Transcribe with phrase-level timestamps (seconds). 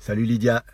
[0.00, 0.64] Salut Lydia,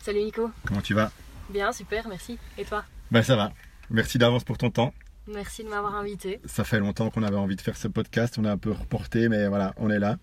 [0.00, 0.50] Salut Nico.
[0.66, 1.10] comment tu vas?
[1.50, 2.38] Bien, super, merci.
[2.58, 2.84] Et toi?
[3.10, 3.52] Ben ça va.
[3.90, 4.92] Merci d'avance pour ton temps.
[5.28, 6.40] Merci de m'avoir invité.
[6.44, 9.28] Ça fait longtemps qu'on avait envie de faire ce podcast, on a un peu reporté,
[9.28, 10.18] mais voilà, on est là.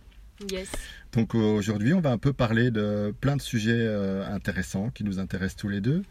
[0.52, 0.70] Yes.
[1.13, 5.19] Donc aujourd'hui, on va un peu parler de plein de sujets euh, intéressants qui nous
[5.19, 6.03] intéressent tous les deux.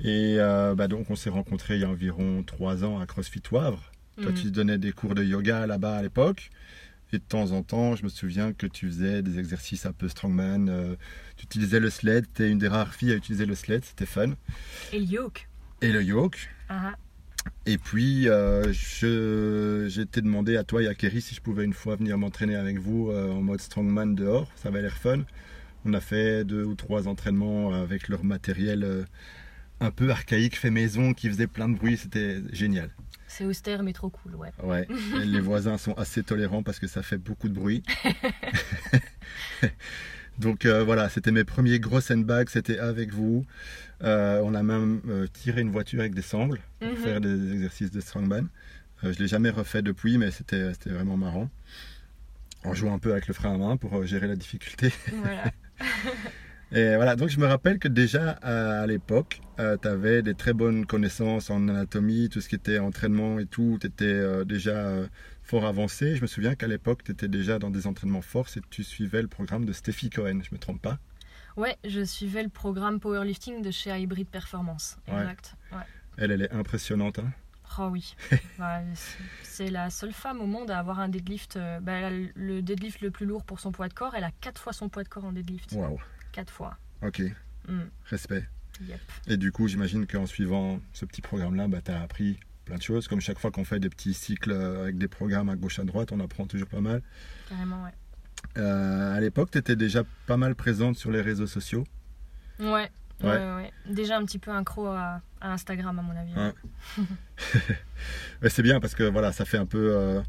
[0.00, 3.42] Et euh, bah, donc on s'est rencontrés il y a environ trois ans à CrossFit
[3.52, 3.92] Wavre.
[4.20, 4.34] Toi, Mhm.
[4.34, 6.50] tu donnais des cours de yoga là-bas à l'époque.
[7.12, 10.08] Et de temps en temps, je me souviens que tu faisais des exercices un peu
[10.08, 10.68] strongman.
[10.68, 10.96] euh,
[11.36, 12.26] tu utilisais le sled.
[12.34, 13.84] Tu es une des rares filles à utiliser le sled.
[13.84, 14.32] C'était fun.
[14.92, 15.48] Et le yoke.
[15.82, 16.48] Et le yoke.
[17.64, 18.72] Et puis, euh,
[19.88, 22.78] été demandé à toi et à Kerry si je pouvais une fois venir m'entraîner avec
[22.78, 24.50] vous euh, en mode strongman dehors.
[24.56, 25.22] Ça avait l'air fun.
[25.84, 29.04] On a fait deux ou trois entraînements avec leur matériel euh,
[29.80, 31.96] un peu archaïque, fait maison, qui faisait plein de bruit.
[31.96, 32.90] C'était génial.
[33.36, 34.50] C'est austère mais trop cool, ouais.
[34.62, 34.86] Ouais.
[35.24, 37.82] Les voisins sont assez tolérants parce que ça fait beaucoup de bruit.
[40.38, 43.44] Donc euh, voilà, c'était mes premiers gros sandbags, c'était avec vous.
[44.04, 46.96] Euh, on a même euh, tiré une voiture avec des sangles pour Mhm.
[46.96, 48.46] faire des exercices de strongman.
[49.02, 51.50] Je l'ai jamais refait depuis, mais c'était c'était vraiment marrant.
[52.64, 54.92] On joue un peu avec le frein à main pour gérer la difficulté.
[55.12, 55.50] Voilà.
[56.72, 60.84] Et voilà, donc je me rappelle que déjà à, l'époque, tu avais des très bonnes
[60.84, 65.06] connaissances en anatomie, tout ce qui était entraînement et tout, tu étais déjà euh,
[65.42, 66.16] fort avancé.
[66.16, 69.22] Je me souviens qu'à l'époque, tu étais déjà dans des entraînements forts et tu suivais
[69.22, 70.98] le programme de Steffi Cohen, je me trompe pas?
[71.56, 74.98] Ouais, je suivais le programme powerlifting de chez Hybrid Performance.
[75.08, 75.20] Ouais.
[75.20, 75.54] Exact.
[75.72, 75.78] Ouais.
[76.18, 77.18] Elle, elle est impressionnante.
[77.20, 77.30] hein?
[77.78, 78.14] Oh oui.
[78.58, 78.84] Ouais,
[79.42, 81.56] c'est- la seule femme au monde à avoir un deadlift.
[81.56, 84.14] euh, bah, le deadlift le plus lourd pour son poids de corps.
[84.14, 85.72] Elle a 4 fois son poids de corps en deadlift.
[85.72, 85.98] Waouh,
[86.36, 86.76] 4 fois.
[87.02, 87.22] ok,
[87.68, 88.46] Hmm, respect.
[88.86, 89.00] Yep.
[89.26, 92.82] Et du coup, j'imagine qu'en suivant ce petit programme-là, bah, tu as appris plein de
[92.82, 93.08] choses.
[93.08, 95.84] Comme chaque fois qu'on fait des petits cycles euh, avec des programmes à gauche à
[95.84, 97.02] droite, on apprend toujours pas mal.
[97.48, 97.90] Carrément, ouais.
[98.58, 101.84] Euh, à l'époque, tu étais déjà pas mal présente sur les réseaux sociaux.
[102.60, 102.90] Ouais.
[103.22, 103.30] Ouais.
[103.54, 103.72] Ouais.
[103.88, 106.34] Déjà un petit peu incro à, à Instagram, à mon avis.
[106.34, 106.52] Ouais.
[108.42, 110.20] Mais c'est bien parce que voilà, ça fait un peu euh,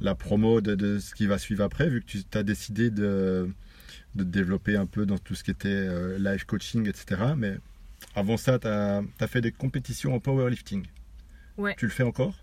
[0.00, 3.48] la promo de, de ce qui va suivre après, vu que tu as décidé de,
[4.14, 7.22] de te développer un peu dans tout ce qui était euh, live coaching, etc.
[7.36, 7.56] Mais
[8.14, 10.86] avant ça, tu as, fait des compétitions en powerlifting.
[11.56, 11.74] Ouais.
[11.76, 12.34] Tu le fais encore?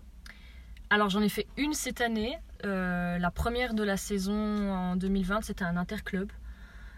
[0.90, 2.36] Alors j'en ai fait une cette année.
[2.64, 6.30] Euh, la première de la saison en 2020, c'était un interclub.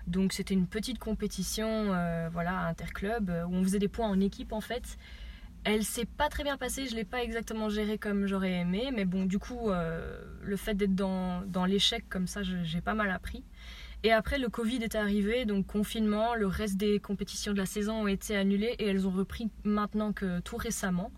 [0.07, 4.53] Donc c'était une petite compétition, euh, voilà, interclub, où on faisait des points en équipe
[4.53, 4.97] en fait.
[5.65, 9.05] Elle s'est pas très bien passée, je l'ai pas exactement gérée comme j'aurais aimé, mais
[9.05, 13.11] bon, du coup, euh, le fait d'être dans, dans l'échec comme ça, j'ai pas mal
[13.11, 13.45] appris.
[14.05, 18.03] Et après, le Covid est arrivé, donc confinement, le reste des compétitions de la saison
[18.03, 21.13] ont été annulées et elles ont repris maintenant que tout récemment.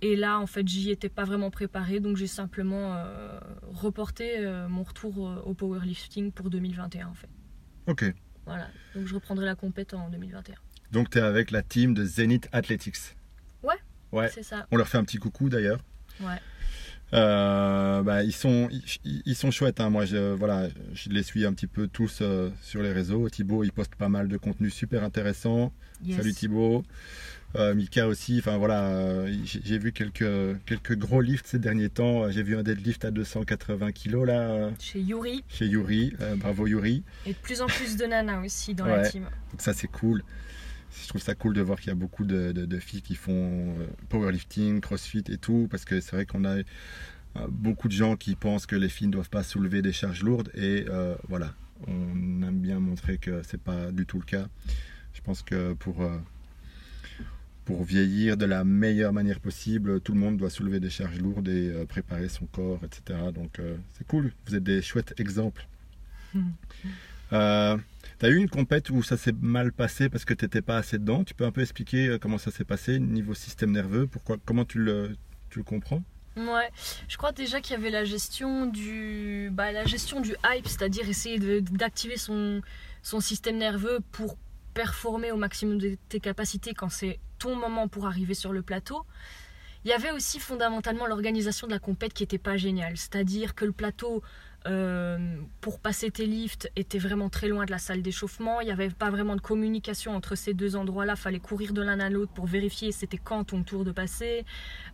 [0.00, 3.38] Et là, en fait, j'y étais pas vraiment préparée, donc j'ai simplement euh,
[3.72, 7.28] reporté euh, mon retour euh, au powerlifting pour 2021, en fait.
[7.86, 8.04] Ok.
[8.46, 10.54] Voilà, donc je reprendrai la compète en 2021.
[10.92, 13.16] Donc tu es avec la team de Zenith Athletics.
[13.62, 13.74] Ouais.
[14.12, 14.28] Ouais.
[14.28, 15.80] C'est ça, On leur fait un petit coucou d'ailleurs.
[16.20, 16.40] ouais.
[17.12, 18.68] Euh, bah, ils, sont,
[19.04, 19.80] ils, ils sont chouettes.
[19.80, 19.90] hein.
[19.90, 23.28] Moi, je, voilà, je les suis un petit peu tous euh, sur les réseaux.
[23.28, 25.72] Thibaut, il poste pas mal de contenu super intéressant.
[26.04, 26.16] Yes.
[26.16, 26.82] Salut Thibaut.
[27.56, 28.38] Euh, Mika aussi.
[28.40, 32.28] Enfin voilà, j'ai vu quelques, quelques gros lifts ces derniers temps.
[32.32, 36.12] J'ai vu un deadlift à 280 kg là Chez Yuri, chez Yuri.
[36.38, 37.04] Bravo Yuri.
[37.26, 38.96] et de plus en plus de nanas aussi dans Ouais.
[38.96, 39.22] la team.
[39.52, 40.24] Donc ça c'est cool.
[41.02, 43.32] Je trouve ça cool de voir qu'il y a beaucoup de, filles qui font
[43.78, 46.62] euh, powerlifting, crossfit et tout, parce que c'est vrai qu'on a euh,
[47.48, 50.50] beaucoup de gens qui pensent que les filles ne doivent pas soulever des charges lourdes
[50.54, 51.54] et euh, voilà,
[51.88, 54.46] on aime bien montrer que c'est pas du tout le cas.
[55.14, 56.08] Je pense que pour
[57.64, 61.48] pour vieillir de la meilleure manière possible, tout le monde doit soulever des charges lourdes
[61.48, 63.18] et préparer son corps, etc.
[63.32, 63.60] Donc
[63.92, 64.32] c'est cool.
[64.46, 65.66] Vous êtes des chouettes exemples.
[67.34, 67.76] Euh,
[68.18, 71.24] T'as eu une compète où ça s'est mal passé parce que t'étais pas assez dedans.
[71.24, 74.64] Tu peux un peu expliquer euh, comment ça s'est passé niveau système nerveux, pourquoi, comment
[74.64, 75.16] tu le,
[75.50, 76.02] tu le comprends?
[76.36, 76.70] Ouais,
[77.08, 81.08] je crois déjà qu'il y avait la gestion du, bah, la gestion du hype, c'est-à-dire
[81.08, 82.62] essayer d'activer son,
[83.02, 84.36] son système nerveux pour
[84.72, 89.04] performer au maximum de tes capacités quand c'est ton moment pour arriver sur le plateau.
[89.84, 93.64] Il y avait aussi fondamentalement l'organisation de la compète qui n'était pas géniale, c'est-à-dire que
[93.64, 94.22] le plateau
[94.66, 95.18] euh,
[95.60, 98.60] pour passer tes lifts était vraiment très loin de la salle d'échauffement.
[98.60, 101.16] Il n'y avait pas vraiment de communication entre ces deux endroits-là.
[101.16, 104.44] Fallait courir de l'un à l'autre pour vérifier c'était quand ton tour de passer.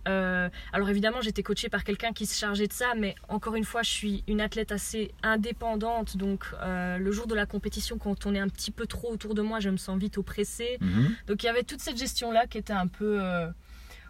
[0.08, 3.64] Euh, alors évidemment, j'étais coachée par quelqu'un qui se chargeait de ça, mais encore une
[3.64, 6.16] fois, je suis une athlète assez indépendante.
[6.16, 9.34] Donc euh, le jour de la compétition, quand on est un petit peu trop autour
[9.34, 10.78] de moi, je me sens vite oppressée.
[10.80, 11.14] Mhm.
[11.28, 13.20] Donc il y avait toute cette gestion-là qui était un peu...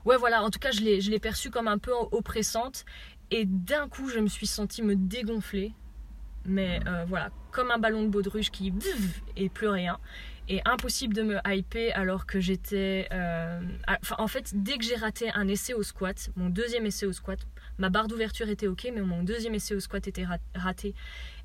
[0.06, 2.86] Ouais, voilà, en tout cas, je l'ai perçue comme un peu oppressante.
[3.30, 5.72] Et d'un coup, je me suis sentie me dégonfler.
[6.46, 8.72] Mais euh, voilà, comme un ballon de baudruche qui
[9.36, 9.98] et plus rien.
[10.48, 13.06] Et impossible de me hyper alors que j'étais.
[13.12, 13.60] euh,
[14.18, 17.38] en fait, dès que j'ai raté un essai au squat, mon deuxième essai au squat,
[17.78, 20.94] ma barre d'ouverture était ok, mais mon deuxième essai au squat était ra- raté.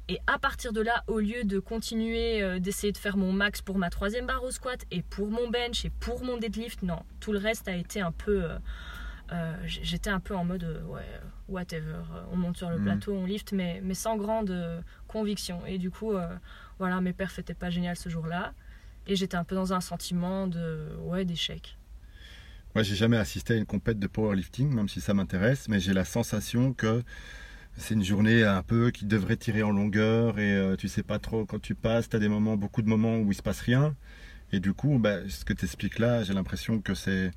[0.07, 3.61] Et à partir de là, au lieu de continuer euh, d'essayer de faire mon max
[3.61, 6.99] pour ma troisième barre au squat et pour mon bench et pour mon deadlift, non,
[7.19, 8.43] tout le reste a été un peu.
[9.31, 11.19] Euh, J'étais un peu en mode euh, ouais, euh,
[11.49, 12.01] whatever.
[12.31, 12.83] On monte sur le Mhm.
[12.83, 15.65] plateau, on lift, mais, mais sans grande euh, conviction.
[15.65, 16.13] Et du coup,
[16.79, 18.53] voilà, mes perfs étaient pas géniales ce jour-là.
[19.07, 21.77] Et j'étais un peu dans un sentiment de ouais d'échec.
[22.73, 25.93] Moi, j'ai jamais assisté à une compète de powerlifting, même si ça m'intéresse, mais j'ai
[25.93, 27.03] la sensation que
[27.77, 31.45] c'est une journée un peu qui devrait tirer en longueur et tu sais pas trop
[31.45, 33.95] quand tu passes, tu as des moments, beaucoup de moments où il se passe rien.
[34.51, 37.31] Et du coup, bah, ce que tu expliques là, j'ai l'impression que c'est-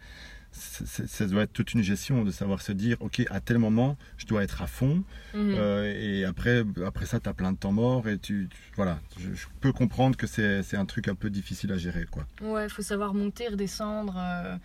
[0.59, 4.27] ça doit être toute une gestion de savoir se dire, ok, à tel moment, je
[4.27, 5.03] dois être à fond.
[5.35, 5.55] Mhm.
[5.57, 8.99] Euh, et après, après ça, tu as plein de temps mort et tu, tu- voilà,
[9.19, 12.27] je, je peux comprendre que c'est, c'est un truc un peu difficile à gérer, quoi.
[12.43, 14.17] Ouais, il faut savoir monter, redescendre.
[14.19, 14.57] euh,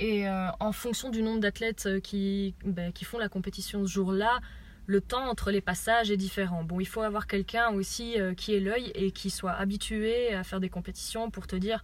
[0.00, 4.38] et euh, en fonction du nombre d'athlètes qui, ben, qui font la compétition ce jour-là,
[4.86, 6.64] le temps entre les passages est différent.
[6.64, 10.60] Bon, il faut avoir quelqu'un aussi qui ait l'œil et qui soit habitué à faire
[10.60, 11.82] des compétitions pour te dire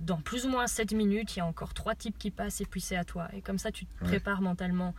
[0.00, 2.66] dans plus ou moins 7 minutes, il y a encore trois types qui passent et
[2.66, 3.28] puis c'est à toi.
[3.34, 4.08] Et comme ça, tu te Ouais.
[4.10, 4.94] prépares mentalement.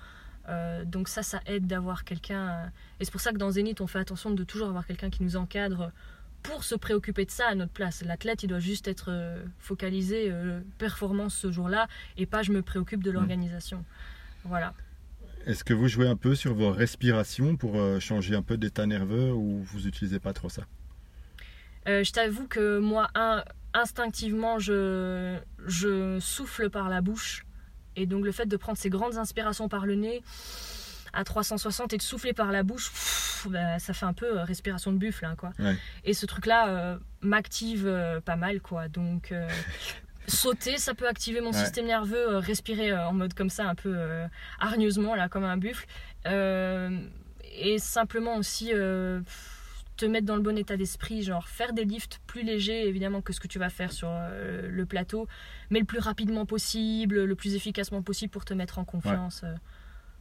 [0.50, 2.50] Euh, donc ça, ça aide d'avoir quelqu'un.
[2.50, 2.66] euh,
[3.00, 5.24] Et c'est pour ça que dans Zénith, on fait attention de toujours avoir quelqu'un qui
[5.24, 5.92] nous encadre
[6.44, 8.04] pour se préoccuper de ça à notre place.
[8.04, 11.88] L'athlète, il doit juste être euh, focalisé euh, performance ce jour-là
[12.18, 13.86] et pas je me préoccupe de l'organisation.
[14.46, 14.74] Voilà.
[15.46, 19.32] Est-ce que vous jouez un peu sur vos respirations pour changer un peu d'état nerveux
[19.34, 20.64] ou vous utilisez pas trop ça?
[21.88, 23.44] Euh, je t'avoue que moi, un-
[23.74, 27.46] instinctivement, je, je souffle par la bouche.
[27.96, 30.22] Et donc le fait de prendre ces grandes inspirations par le nez
[31.14, 34.44] à 360 et de souffler par la bouche, pff, bah, ça fait un peu euh,
[34.46, 35.26] respiration de buffle.
[35.26, 35.52] hein, quoi.
[35.60, 35.76] Ouais.
[36.06, 38.62] Et ce truc-là euh, m'active euh, pas mal.
[38.62, 38.88] quoi.
[38.88, 39.34] Donc
[40.28, 41.58] sauter, ça peut activer mon Ouais.
[41.64, 43.98] système nerveux, respirer en mode comme ça, un peu
[44.60, 45.86] hargneusement, là, comme un buffle.
[47.54, 49.51] Et simplement aussi pff,
[50.02, 53.34] te mettre dans le bon état d'esprit, genre faire des lifts plus légers évidemment que
[53.34, 55.28] ce que tu vas faire sur euh, le plateau,
[55.70, 59.42] mais le plus rapidement possible, le plus efficacement possible pour te mettre en confiance.
[59.44, 59.54] euh.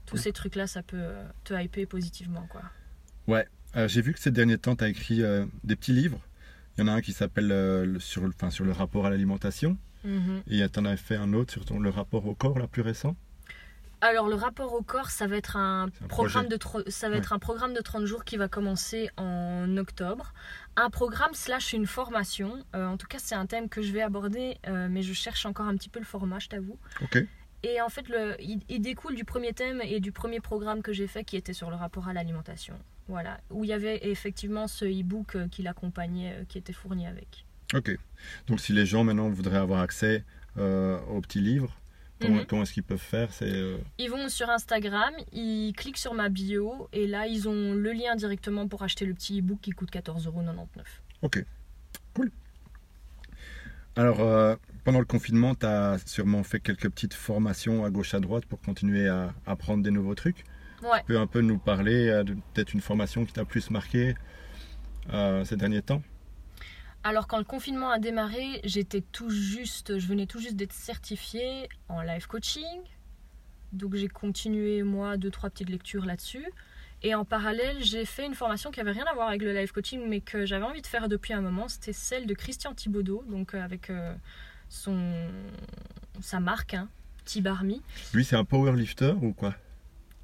[0.07, 0.23] tous Ouais.
[0.23, 2.47] ces trucs-là, ça peut euh, te hyper positivement.
[2.51, 2.63] Quoi.
[3.77, 6.21] Euh, J'ai vu que ces derniers temps, tu as écrit euh, des petits livres.
[6.77, 9.11] Il y en a un qui s'appelle le- sur, le- enfin, sur le rapport à
[9.11, 9.77] l'alimentation.
[10.05, 10.43] Mhm.
[10.49, 12.83] Et tu en as fait un autre sur ton, le rapport au corps, là, plus
[12.83, 13.17] récent.
[14.03, 16.85] Alors le rapport au corps, ça va être un, programme projet.
[16.85, 17.19] de ça va Ouais.
[17.19, 20.33] être un programme de 30 jours qui va commencer en octobre.
[20.77, 22.65] Un programme slash une formation.
[22.75, 25.45] Euh, en tout cas, c'est un thème que je vais aborder, euh, mais je cherche
[25.45, 26.79] encore un petit peu le format, je t'avoue.
[27.03, 27.19] Ok.
[27.63, 30.95] Et en fait, le, il, il découle du premier thème et du premier programme que
[30.95, 32.79] j'ai fait qui était sur le rapport à l'alimentation.
[33.09, 37.45] Voilà, où il y avait effectivement ce e-book euh, qui l'accompagnait, qui était fourni avec.
[37.75, 37.91] Ok.
[38.47, 40.25] Donc, si les gens maintenant voudraient avoir accès
[40.57, 41.77] euh, aux petits livres,
[42.21, 42.47] comment, Mhm.
[42.47, 46.29] comment est-ce qu'ils peuvent faire C'est euh, Ils vont sur Instagram, ils cliquent sur ma
[46.29, 49.91] bio et là, ils ont le lien directement pour acheter le petit e-book qui coûte
[49.91, 50.67] 14,99€.
[51.23, 51.45] Ok.
[52.15, 52.31] Cool.
[53.97, 58.21] Alors, euh, pendant le confinement, tu as sûrement fait quelques petites formations à gauche à
[58.21, 60.45] droite pour continuer à apprendre des nouveaux trucs.
[60.83, 61.01] Ouais.
[61.01, 64.15] Tu peux un peu nous parler euh, de peut-être une formation qui t'a plus marqué
[65.13, 66.03] euh, ces derniers temps?
[67.03, 71.69] Alors quand le confinement a démarré, j'étais tout juste, je venais tout juste d'être certifiée
[71.89, 72.81] en life coaching.
[73.73, 76.45] Donc j'ai continué moi deux trois petites lectures là-dessus.
[77.03, 79.73] Et en parallèle, j'ai fait une formation qui avait rien à voir avec le life
[79.73, 81.69] coaching, mais que j'avais envie de faire depuis un moment.
[81.69, 84.15] C'était celle de Christian Thibaudot, donc euh, avec euh,
[84.69, 85.31] son
[86.21, 86.91] sa marque, hein,
[87.25, 87.81] Tibarmi.
[88.13, 89.55] Lui, c'est un powerlifter ou quoi?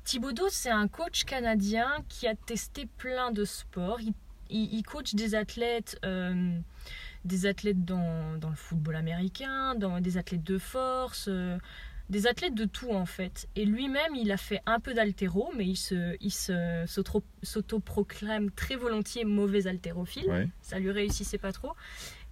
[0.04, 4.00] Thibaudot, c'est un coach canadien qui a testé plein de sports.
[4.02, 4.12] Il,
[4.50, 6.59] il- il coach des athlètes, euh,
[7.25, 11.59] des athlètes dans, dans le football américain, dans des athlètes de force, euh,
[12.09, 13.49] des athlètes de tout en fait.
[13.57, 16.31] Et lui-même, il a fait un peu d'altéro, mais il se, il
[17.43, 20.49] s'autoproclame très volontiers mauvais haltérophile Ouais.
[20.62, 21.73] ça lui réussissait pas trop.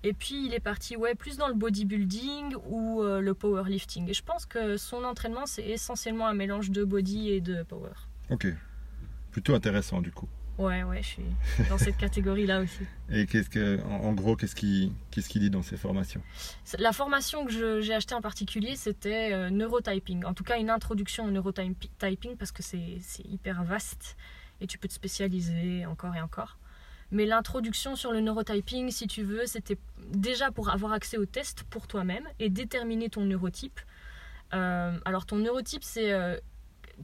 [0.06, 4.08] Et puis il est parti ouais, plus dans le bodybuilding ou euh, le powerlifting.
[4.10, 7.94] Et je pense que son entraînement, c'est essentiellement un mélange de body et de power.
[8.30, 8.46] Ok.
[9.30, 10.28] Plutôt intéressant du coup.
[10.56, 11.22] Ouais, ouais, je suis
[11.68, 12.84] dans cette catégorie-là aussi.
[13.10, 16.22] Et qu'est-ce que, en, en gros, qu'est-ce qu'il qu'est-ce qu'il dit dans ces formations?
[16.78, 20.24] La formation que j'ai achetée en particulier, c'était euh, neurotyping.
[20.24, 24.16] En tout cas, une introduction au neurotyping parce que c'est hyper vaste
[24.60, 26.58] et tu peux te spécialiser encore et encore.
[27.10, 29.78] Mais l'introduction sur le neurotyping, si tu veux, c'était
[30.12, 33.80] déjà pour avoir accès au test pour toi-même et déterminer ton neurotype.
[34.52, 36.38] Euh, alors, ton neurotype, c'est euh,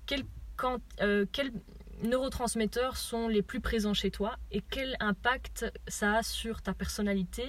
[0.07, 0.23] quel,
[0.57, 0.79] quand,
[1.33, 1.53] quel,
[2.03, 7.45] neurotransmetteurs sont les plus présents chez toi et quel impact ça a sur ta personnalité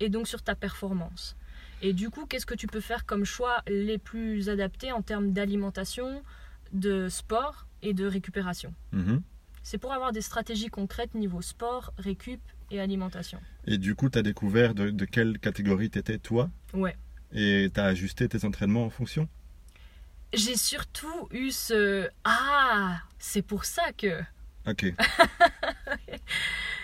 [0.00, 1.36] et donc sur ta performance.
[1.82, 5.32] Et du coup, qu'est-ce que tu peux faire comme choix les plus adaptés en termes
[5.32, 6.22] d'alimentation,
[6.72, 8.74] de sport et de récupération?
[8.92, 9.22] Mhm.
[9.62, 13.40] C'est pour avoir des stratégies concrètes niveau sport, récup et alimentation.
[13.66, 16.50] Et du coup, tu as découvert de, de quelle catégorie tu étais toi?
[16.72, 16.96] Ouais.
[17.32, 19.28] et tu as ajusté tes entraînements en fonction?
[20.32, 24.20] J'ai surtout eu ce Ah, c'est pour ça que.
[24.66, 24.86] Ok.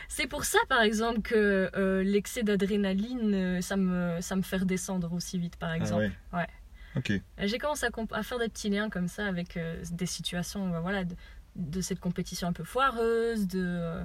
[0.09, 4.59] C'est pour ça, par exemple, que euh, l'excès d'adrénaline, euh, ça me, ça me fait
[4.59, 6.11] redescendre aussi vite, par Ah exemple.
[6.33, 6.39] ouais.
[6.39, 6.47] Ouais.
[6.97, 7.13] Ok.
[7.39, 11.05] J'ai commencé à, faire des petits liens comme ça avec euh, des situations euh, voilà,
[11.05, 11.15] de,
[11.57, 14.05] de cette compétition un peu foireuse, de, euh,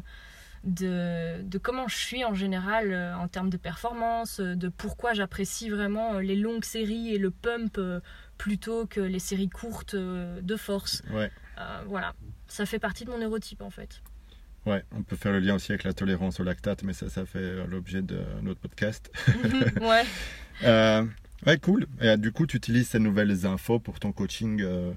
[0.66, 5.14] de, de comment je suis en général euh, en termes de performance, euh, de pourquoi
[5.14, 8.02] j'apprécie vraiment euh, les longues séries et le pump euh,
[8.38, 11.04] plutôt que les séries courtes euh, de force.
[11.12, 11.32] Ouais.
[11.62, 12.14] Euh, voilà,
[12.48, 14.02] ça fait partie de mon neurotype en fait.
[14.66, 17.26] Ouais, on peut faire le lien aussi avec la tolérance au lactate, mais ça, ça
[17.26, 19.12] fait euh, l'objet de notre podcast.
[19.82, 20.04] ouais.
[20.64, 21.04] Euh,
[21.48, 21.88] ouais, cool.
[22.02, 24.94] Et du coup, tu utilises ces nouvelles infos pour ton coaching euh,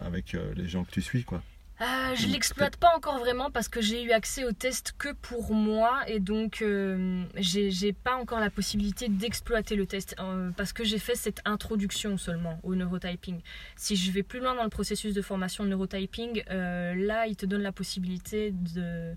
[0.00, 1.42] avec euh, les gens que tu suis, quoi.
[1.82, 5.52] Euh, je l'exploite pas encore vraiment parce que j'ai eu accès au test que pour
[5.52, 10.84] moi et donc euh, j'ai pas encore la possibilité d'exploiter le test euh, parce que
[10.84, 13.40] j'ai fait cette introduction seulement au neurotyping.
[13.74, 17.46] Si je vais plus loin dans le processus de formation neurotyping, euh, là il te
[17.46, 19.14] donne la possibilité de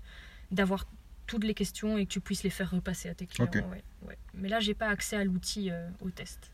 [0.50, 0.86] d'avoir
[1.28, 3.46] toutes les questions et que tu puisses les faire repasser à tes clients.
[3.46, 3.62] Ok.
[3.70, 4.18] ouais, ouais.
[4.34, 6.50] Mais là j'ai pas accès à l'outil euh, au test.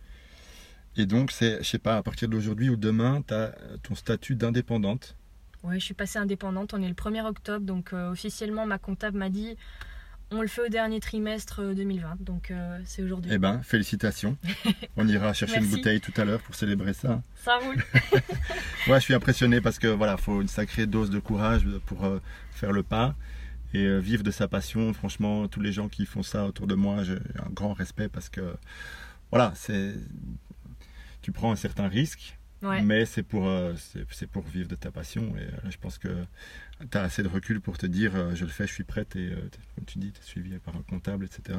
[0.95, 4.35] Et donc, c'est, je sais pas, à partir d'aujourd'hui ou demain, tu as ton statut
[4.35, 5.16] d'indépendante.
[5.64, 6.75] Ouais, je suis passée indépendante.
[6.75, 9.57] On est le 1er octobre, donc euh, officiellement, ma comptable m'a dit
[10.33, 13.31] on le fait au dernier trimestre euh, 2020, donc euh, c'est aujourd'hui.
[13.35, 14.37] Eh ben, félicitations.
[14.97, 17.23] On ira chercher une bouteille tout à l'heure pour célébrer ça.
[17.37, 17.83] Ça roule.
[18.88, 22.19] Ouais, je suis impressionné parce que voilà, faut une sacrée dose de courage pour euh,
[22.50, 23.14] faire le pas
[23.75, 24.92] et euh, vivre de sa passion.
[24.92, 28.28] Franchement, tous les gens qui font ça autour de moi, j'ai un grand respect parce
[28.28, 28.57] que
[29.31, 29.95] voilà, c'est
[31.21, 32.81] tu prends un certain risque, Ouais.
[32.83, 33.75] mais c'est pour euh,
[34.11, 36.25] c'est pour vivre de ta passion et euh, je pense que
[36.90, 39.16] tu as assez de recul pour te dire euh, je le fais, je suis prête
[39.16, 39.35] et
[39.75, 41.59] comme tu dis, tu es suivi par un comptable, etc.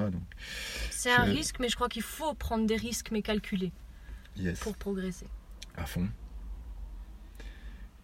[0.90, 3.74] C'est un risque, mais je crois qu'il faut prendre des risques, mais calculés,
[4.38, 5.28] yes, pour progresser.
[5.76, 6.08] à fond.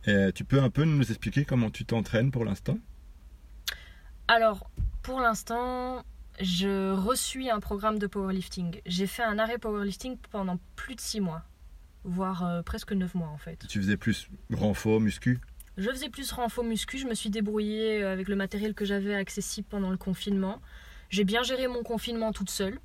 [0.05, 2.77] Et tu peux un peu nous expliquer comment tu t'entraînes pour l'instant?
[4.27, 4.69] Alors,
[5.01, 6.03] pour l'instant,
[6.39, 8.81] je reçuis un programme de powerlifting.
[8.85, 11.43] J'ai fait un arrêt powerlifting pendant plus de 6 mois,
[12.03, 13.65] voire euh, presque 9 mois en fait.
[13.67, 15.39] Tu faisais plus renfort, muscu?
[15.77, 19.67] Je faisais plus renfort muscu, je me suis débrouillée avec le matériel que j'avais accessible
[19.69, 20.61] pendant le confinement.
[21.09, 22.79] J'ai bien géré mon confinement toute seule.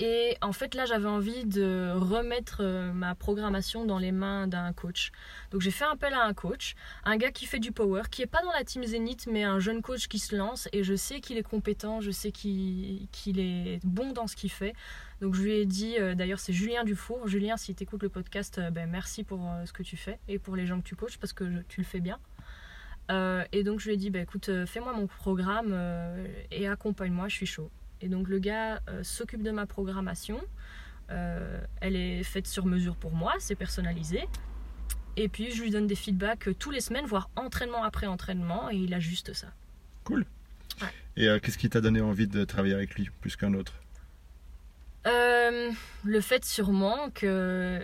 [0.00, 4.72] Et en fait, là, j'avais envie de remettre euh, ma programmation dans les mains d'un
[4.72, 5.12] coach.
[5.52, 6.74] Donc, j'ai fait appel à un coach,
[7.04, 9.60] un gars qui fait du power, qui est pas dans la team Zénith, mais un
[9.60, 10.68] jeune coach qui se lance.
[10.72, 13.08] Et je sais qu'il est compétent, je sais qu'il
[13.38, 14.74] est bon dans ce qu'il fait.
[15.20, 17.28] Donc, je lui ai dit, euh, d'ailleurs, c'est Julien Dufour.
[17.28, 20.40] Julien, si tu écoutes le podcast, euh, ben, merci pour ce que tu fais et
[20.40, 22.18] pour les gens que tu coaches parce que tu le fais bien.
[23.52, 25.76] Et donc, je lui ai dit, bah, écoute, fais-moi mon programme
[26.50, 27.70] et accompagne-moi, je suis chaud.
[28.04, 30.38] Et donc le gars euh, s'occupe de ma programmation.
[31.10, 34.28] Euh, elle est faite sur mesure pour moi, c'est personnalisé.
[35.16, 38.70] Et puis je lui donne des feedbacks euh, tous les semaines, voire entraînement après entraînement,
[38.70, 39.46] et il ajuste ça.
[40.04, 40.26] Cool.
[40.82, 40.88] Ouais.
[41.16, 43.72] Et euh, qu'est-ce qui t'a donné envie de travailler avec lui plus qu'un autre?
[45.06, 47.82] Le fait sûrement que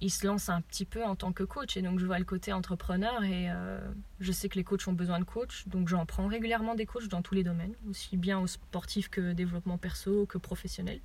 [0.00, 1.76] il se lance un petit peu en tant que coach.
[1.76, 3.80] Et donc je vois le côté entrepreneur et euh,
[4.20, 5.66] je sais que les coachs ont besoin de coachs.
[5.68, 9.32] Donc j'en prends régulièrement des coachs dans tous les domaines aussi bien au sportif que
[9.32, 11.00] développement perso que professionnel.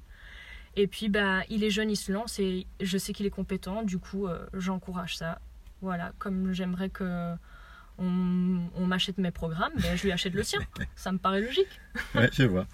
[0.75, 3.83] Et puis bah il est jeune il se lance et je sais qu'il est compétent.
[3.83, 5.39] Du coup euh, j'encourage ça.
[5.81, 6.13] Voilà.
[6.19, 7.33] Comme j'aimerais que
[8.00, 10.59] on, on m'achète mes programmes ben, je lui achète le sien.
[10.95, 11.79] Ça me paraît logique.
[12.15, 12.67] Ouais, je vois.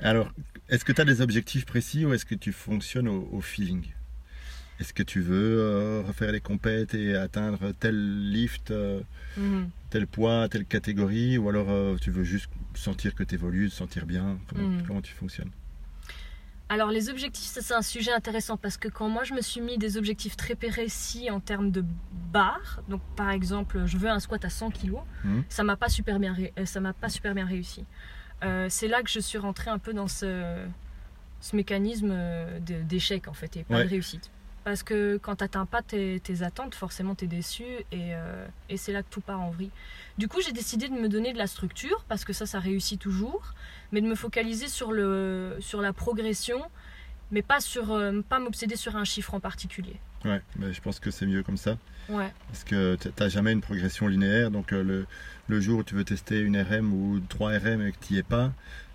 [0.00, 0.30] Alors,
[0.68, 3.92] est-ce que tu as des objectifs précis ou est-ce que tu fonctionnes au, au feeling?
[4.80, 9.00] Est-ce que tu veux euh, refaire les compètes et atteindre tel lift, euh,
[9.36, 9.70] Mhm.
[9.90, 13.74] tel poids, telle catégorie ou alors euh, tu veux juste sentir que tu évolues, te
[13.74, 14.38] sentir bien?
[14.48, 14.82] Comment, Mhm.
[14.86, 15.50] comment tu fonctionnes?
[16.70, 19.60] Alors les objectifs, ça c'est un sujet intéressant parce que quand moi je me suis
[19.60, 21.84] mis des objectifs très précis en termes de
[22.32, 25.44] barres, donc par exemple je veux un squat à 100 kg, Mhm.
[25.48, 27.84] ça m'a pas super bien, ré- ça m'a pas super bien réussi.
[28.68, 30.66] C'est là que je suis rentrée un peu dans ce,
[31.40, 32.14] ce mécanisme
[32.88, 33.84] d'échec en fait et pas Ouais.
[33.84, 34.30] de réussite.
[34.64, 38.46] Parce que quand tu n'atteins pas tes, tes attentes, forcément tu es déçu et, euh,
[38.70, 39.70] et c'est là que tout part en vrille.
[40.16, 42.98] Du coup, j'ai décidé de me donner de la structure parce que ça, ça réussit
[42.98, 43.52] toujours,
[43.92, 46.62] mais de me focaliser sur, le, sur la progression,
[47.30, 49.96] mais pas, sur, euh, pas m'obséder sur un chiffre en particulier.
[50.24, 51.76] Ouais, mais je pense que c'est mieux comme ça.
[52.08, 54.50] Ouais, Parce que tu n'as jamais une progression linéaire.
[54.50, 55.06] Donc euh, le,
[55.48, 58.18] le jour où tu veux tester une RM ou trois RM et que tu n'y
[58.20, 58.50] es pas,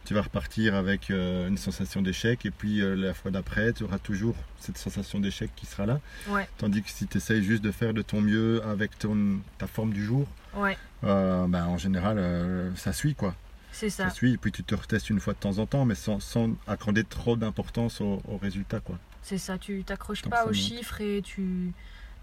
[0.09, 2.43] tu vas repartir avec euh, une sensation d'échec.
[2.43, 5.99] Et puis euh, la fois d'après, tu auras toujours cette sensation d'échec qui sera là.
[6.29, 9.67] ouais, Tandis que si tu essayes juste de faire de ton mieux avec ton, ta
[9.67, 13.35] forme du jour, ouais, euh, ben, en général, euh, ça suit quoi.
[13.71, 14.09] c'est Ça ça.
[14.09, 14.33] suit.
[14.33, 17.03] Et puis tu te retestes une fois de temps en temps, mais sans, sans accorder
[17.03, 18.97] trop d'importance au, au résultat quoi.
[19.21, 21.71] C'est ça, tu t'accroches pas aux chiffres et tu,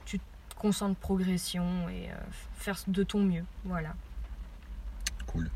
[0.06, 0.24] tu te
[0.58, 2.14] concentres progression et euh,
[2.56, 3.44] faire de ton mieux.
[3.64, 3.94] Voilà.
[5.28, 5.48] Cool.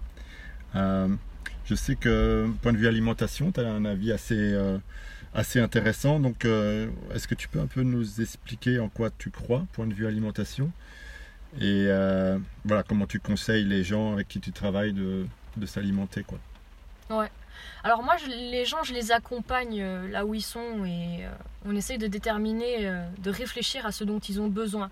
[1.70, 4.78] Je sais que, point de vue alimentation, tu as un avis assez, euh,
[5.34, 6.18] assez intéressant.
[6.18, 9.86] Donc, euh, est-ce que tu peux un peu nous expliquer en quoi tu crois, point
[9.86, 10.72] de vue alimentation?
[11.60, 16.24] Et euh, voilà, comment tu conseilles les gens avec qui tu travailles de, de s'alimenter
[16.24, 16.40] quoi.
[17.84, 21.24] Alors moi, les gens, je les accompagne là où ils sont et
[21.64, 24.90] on essaye de déterminer, de réfléchir à ce dont ils ont besoin.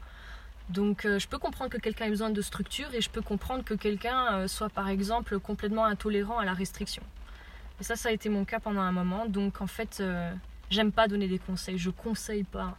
[0.71, 3.65] Donc euh, je peux comprendre que quelqu'un ait besoin de structure et je peux comprendre
[3.65, 7.03] que quelqu'un euh, soit par exemple complètement intolérant à la restriction.
[7.81, 9.27] Et ça, ça a été mon cas pendant un moment.
[9.27, 10.31] Donc en fait, euh,
[10.71, 12.77] j'aime pas donner des conseils, je conseille pas.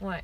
[0.00, 0.22] Ouais.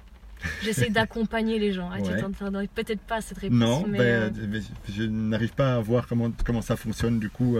[0.62, 1.90] J'essaie d'accompagner les gens.
[2.02, 2.20] Tu Ouais.
[2.20, 3.58] t'entendrais peut-être pas cette réponse.
[3.58, 7.18] Non, mais, ben, euh, euh, je n'arrive pas à voir comment, comment ça fonctionne.
[7.18, 7.56] Du coup,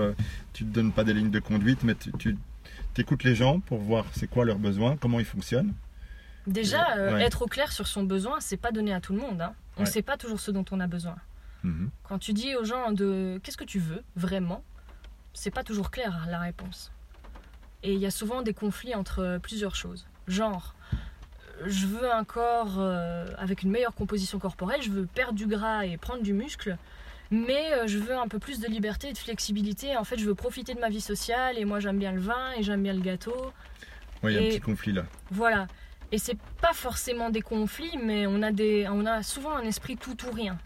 [0.53, 2.37] tu ne donnes pas des lignes de conduite, mais tu,
[2.95, 5.75] tu écoutes les gens pour voir c'est quoi leurs besoins, comment ils fonctionnent.
[6.47, 7.23] Déjà, euh, Ouais.
[7.23, 9.41] être au clair sur son besoin, c'est pas donné à tout le monde.
[9.43, 9.55] hein.
[9.77, 9.93] On ne Ouais.
[9.93, 11.17] sait pas toujours ce dont on a besoin.
[11.63, 11.91] Mhm.
[12.05, 14.63] Quand tu dis aux gens de qu'est-ce que tu veux vraiment,
[15.35, 16.91] c'est pas toujours clair hein, la réponse.
[17.83, 20.07] Et il y a souvent des conflits entre euh, plusieurs choses.
[20.29, 25.35] Genre, euh, je veux un corps euh, avec une meilleure composition corporelle, je veux perdre
[25.35, 26.77] du gras et prendre du muscle,
[27.31, 29.97] mais euh, je veux un peu plus de liberté et de flexibilité.
[29.97, 32.53] En fait, je veux profiter de ma vie sociale et moi j'aime bien le vin
[32.59, 33.53] et j'aime bien le gâteau.
[34.23, 35.05] Ouais, il y a un Et- petit conflit là.
[35.31, 35.67] Voilà.
[36.13, 39.97] Et c'est pas forcément des conflits, mais on a, des, on a souvent un esprit
[39.97, 40.59] tout ou rien.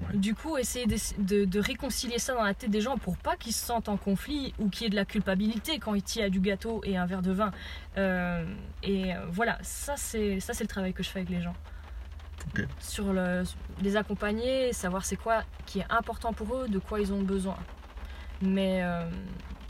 [0.00, 0.16] Ouais.
[0.16, 3.36] Du coup, essayer de, de- de réconcilier ça dans la tête des gens pour pas
[3.36, 6.22] qu'ils se sentent en conflit ou qu'il y ait de la culpabilité quand il y
[6.22, 7.50] a du gâteau et un verre de vin.
[7.98, 8.46] Euh,
[8.82, 11.54] et euh, voilà, ça c'est ça c'est le travail que je fais avec les gens.
[12.54, 12.64] Ok.
[12.80, 13.42] Sur le,
[13.82, 17.58] les accompagner, savoir c'est quoi qui est important pour eux, de quoi ils ont besoin.
[18.40, 19.02] Mais euh,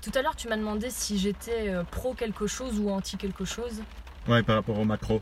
[0.01, 3.83] tout à l'heure, tu m'as demandé si j'étais pro quelque chose ou anti quelque chose.
[4.29, 5.21] Ouais, par rapport au macro.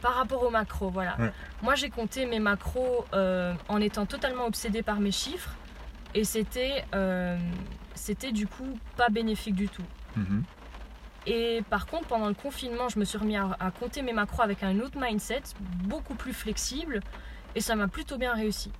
[0.00, 1.16] Par rapport aux macros, voilà.
[1.18, 1.32] Ouais.
[1.62, 5.50] Moi, j'ai compté mes macros euh, en étant totalement obsédée par mes chiffres.
[6.14, 7.38] Et c'était, euh,
[7.94, 9.84] c'était du coup pas bénéfique du tout.
[10.16, 10.42] Mhm.
[11.26, 14.42] Et par contre, pendant le confinement, je me suis remis à, à compter mes macros
[14.42, 15.42] avec un autre mindset,
[15.84, 17.00] beaucoup plus flexible.
[17.54, 18.72] Et ça m'a plutôt bien réussi.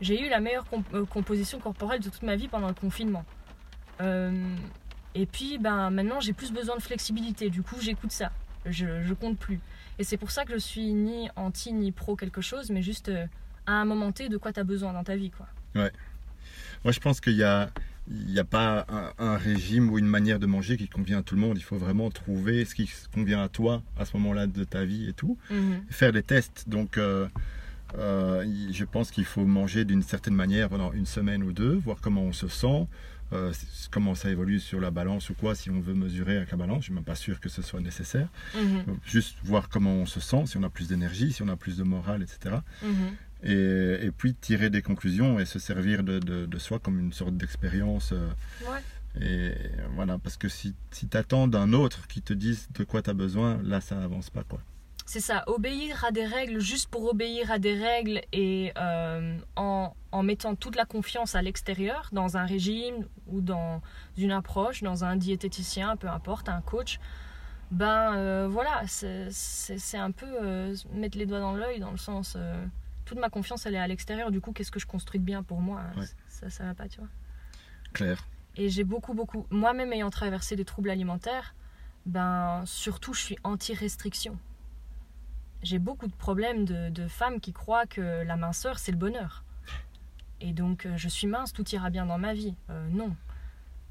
[0.00, 3.24] J'ai eu la meilleure comp- euh, composition corporelle de toute ma vie pendant le confinement.
[5.16, 7.48] Et puis, ben, maintenant, j'ai plus besoin de flexibilité.
[7.50, 8.30] Du coup, j'écoute ça.
[8.66, 9.60] Je, je compte plus.
[9.98, 13.08] Et c'est pour ça que je suis ni anti ni pro quelque chose, mais juste
[13.08, 13.26] euh,
[13.66, 15.30] à un moment T de quoi tu as besoin dans ta vie.
[15.30, 15.46] Quoi.
[15.74, 17.70] Moi, je pense qu'il y a,
[18.08, 21.22] il n'y a pas un, un régime ou une manière de manger qui convient à
[21.22, 21.56] tout le monde.
[21.56, 25.08] Il faut vraiment trouver ce qui convient à toi à ce moment-là de ta vie
[25.08, 25.38] et tout.
[25.88, 26.68] Faire des tests.
[26.68, 27.26] Donc, euh,
[27.96, 31.98] euh, je pense qu'il faut manger d'une certaine manière pendant une semaine ou deux, voir
[32.00, 32.86] comment on se sent,
[33.34, 33.52] euh,
[33.90, 36.76] comment ça évolue sur la balance ou quoi, si on veut mesurer avec la balance.
[36.76, 38.28] Je ne suis même pas sûr que ce soit nécessaire.
[38.54, 41.48] Mhm, Donc, juste voir comment on se sent, si on a plus d'énergie, si on
[41.48, 42.56] a plus de morale, etc.
[42.82, 42.90] mhm.
[43.46, 47.12] Et, et puis tirer des conclusions et se servir de, de- de soi comme une
[47.12, 48.12] sorte d'expérience.
[48.12, 48.28] euh,
[48.62, 48.80] Ouais.
[49.20, 49.52] Et
[49.94, 53.10] voilà, parce que si, si tu attends d'un autre qui te dise de quoi tu
[53.10, 54.60] as besoin, là ça avance pas quoi.
[55.06, 59.94] C'est ça, obéir à des règles juste pour obéir à des règles et euh, en,
[60.12, 63.82] en mettant toute la confiance à l'extérieur, dans un régime ou dans
[64.16, 67.00] une approche, dans un diététicien, peu importe, un coach,
[67.70, 72.38] ben euh, voilà, c'est un peu euh, mettre les doigts dans l'œil dans le sens,
[73.04, 75.42] toute ma confiance elle est à l'extérieur, du coup qu'est-ce que je construis de bien
[75.42, 75.82] pour moi?
[75.98, 76.06] Ouais.
[76.28, 77.10] Ça, ça va pas, tu vois.
[77.92, 78.26] Claire.
[78.56, 79.46] Et j'ai beaucoup, beaucoup.
[79.50, 81.54] Moi-même ayant traversé des troubles alimentaires,
[82.06, 84.38] ben surtout je suis anti-restriction.
[85.64, 89.42] J'ai beaucoup de problèmes de, de femmes qui croient que la minceur c'est le bonheur.
[90.40, 92.54] Et donc euh, je suis mince, tout ira bien dans ma vie.
[92.70, 93.16] Euh, non.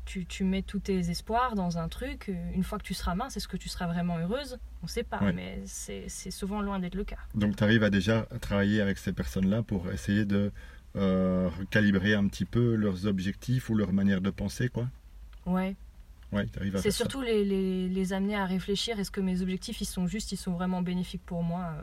[0.05, 3.15] Tu, tu mets tous tes espoirs dans un truc, euh, une fois que tu seras
[3.15, 4.59] mince, est-ce que tu seras vraiment heureuse?
[4.81, 5.31] On ne sait pas, Ouais.
[5.33, 7.19] mais c'est c'est souvent loin d'être le cas.
[7.35, 10.51] Donc tu arrives à déjà travailler avec ces personnes-là pour essayer de
[10.97, 14.87] euh, recalibrer un petit peu leurs objectifs ou leur manière de penser quoi?
[15.45, 15.75] Ouais.
[16.33, 16.45] Ouais,
[16.81, 20.31] C'est surtout les, les, les amener à réfléchir, est-ce que mes objectifs ils sont justes,
[20.31, 21.73] ils sont vraiment bénéfiques pour moi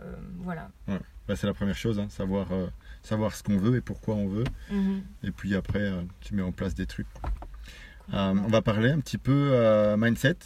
[0.00, 0.70] euh, euh, Voilà.
[0.86, 2.68] Bah, c'est la première chose, hein, savoir, euh,
[3.02, 4.44] savoir ce qu'on veut et pourquoi on veut.
[4.70, 5.02] Mhm.
[5.24, 7.08] Et puis après, tu mets en place des trucs.
[8.12, 10.36] on va parler un petit peu mindset.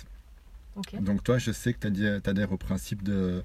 [1.01, 3.43] Donc toi, je sais que tu adhères au principe de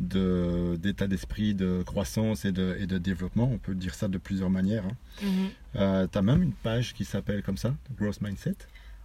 [0.00, 3.50] de- d'état d'esprit, de croissance et de, et de développement.
[3.52, 4.84] On peut dire ça de plusieurs manières.
[4.84, 4.96] hein.
[5.74, 6.08] Mhm.
[6.12, 8.54] tu as même une page qui s'appelle comme ça, Growth Mindset,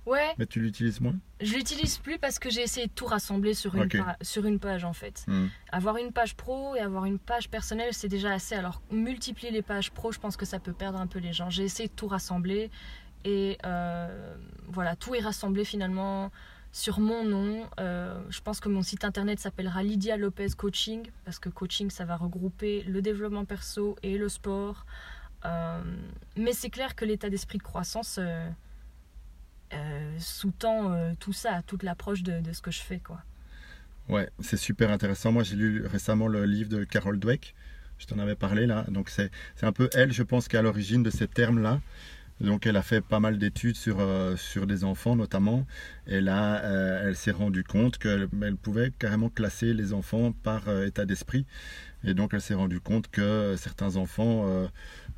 [0.05, 1.15] Ouais, mais tu l'utilises moins?
[1.39, 3.89] Je l'utilise plus parce que j'ai essayé de tout rassembler sur une,
[4.21, 5.23] sur une page en fait.
[5.27, 5.47] Hmm.
[5.71, 8.55] Avoir une page pro et avoir une page personnelle, c'est déjà assez.
[8.55, 11.49] Alors, multiplier les pages pro, je pense que ça peut perdre un peu les gens.
[11.49, 12.69] J'ai essayé de tout rassembler
[13.23, 14.35] et euh,
[14.67, 16.31] voilà, tout est rassemblé finalement
[16.73, 17.69] sur mon nom.
[17.79, 22.03] Euh, je pense que mon site internet s'appellera Lydia Lopez Coaching parce que coaching, ça
[22.03, 24.85] va regrouper le développement perso et le sport.
[25.45, 25.81] Euh,
[26.35, 28.49] mais c'est clair que l'état d'esprit de croissance euh,
[29.73, 32.99] euh, sous-tend euh, tout ça, toute l'approche de, ce que je fais.
[32.99, 33.21] quoi.
[34.09, 35.31] Ouais, c'est super intéressant.
[35.31, 37.55] Moi, j'ai lu récemment le livre de Carol Dweck.
[37.97, 38.85] Je t'en avais parlé là.
[38.89, 39.31] Donc, c'est
[39.61, 41.79] un peu elle, je pense, qui est à l'origine de ces termes-là.
[42.41, 45.65] Donc, elle a fait pas mal d'études sur, euh, sur des enfants notamment.
[46.07, 46.61] Et là,
[47.03, 51.45] elle s'est rendue compte qu'elle elle pouvait carrément classer les enfants par état d'esprit.
[52.03, 54.67] Et donc, elle s'est rendue compte que certains enfants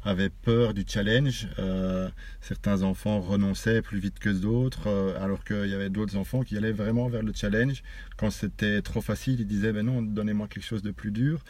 [0.06, 1.48] avaient peur du challenge.
[1.60, 2.08] euh,
[2.40, 4.88] certains enfants renonçaient plus vite que d'autres.
[4.88, 7.84] euh, alors qu'il y avait d'autres enfants qui allaient vraiment vers le challenge.
[8.18, 11.44] Quand c'était trop facile, ils disaient ben non, donnez-moi quelque chose de plus dur.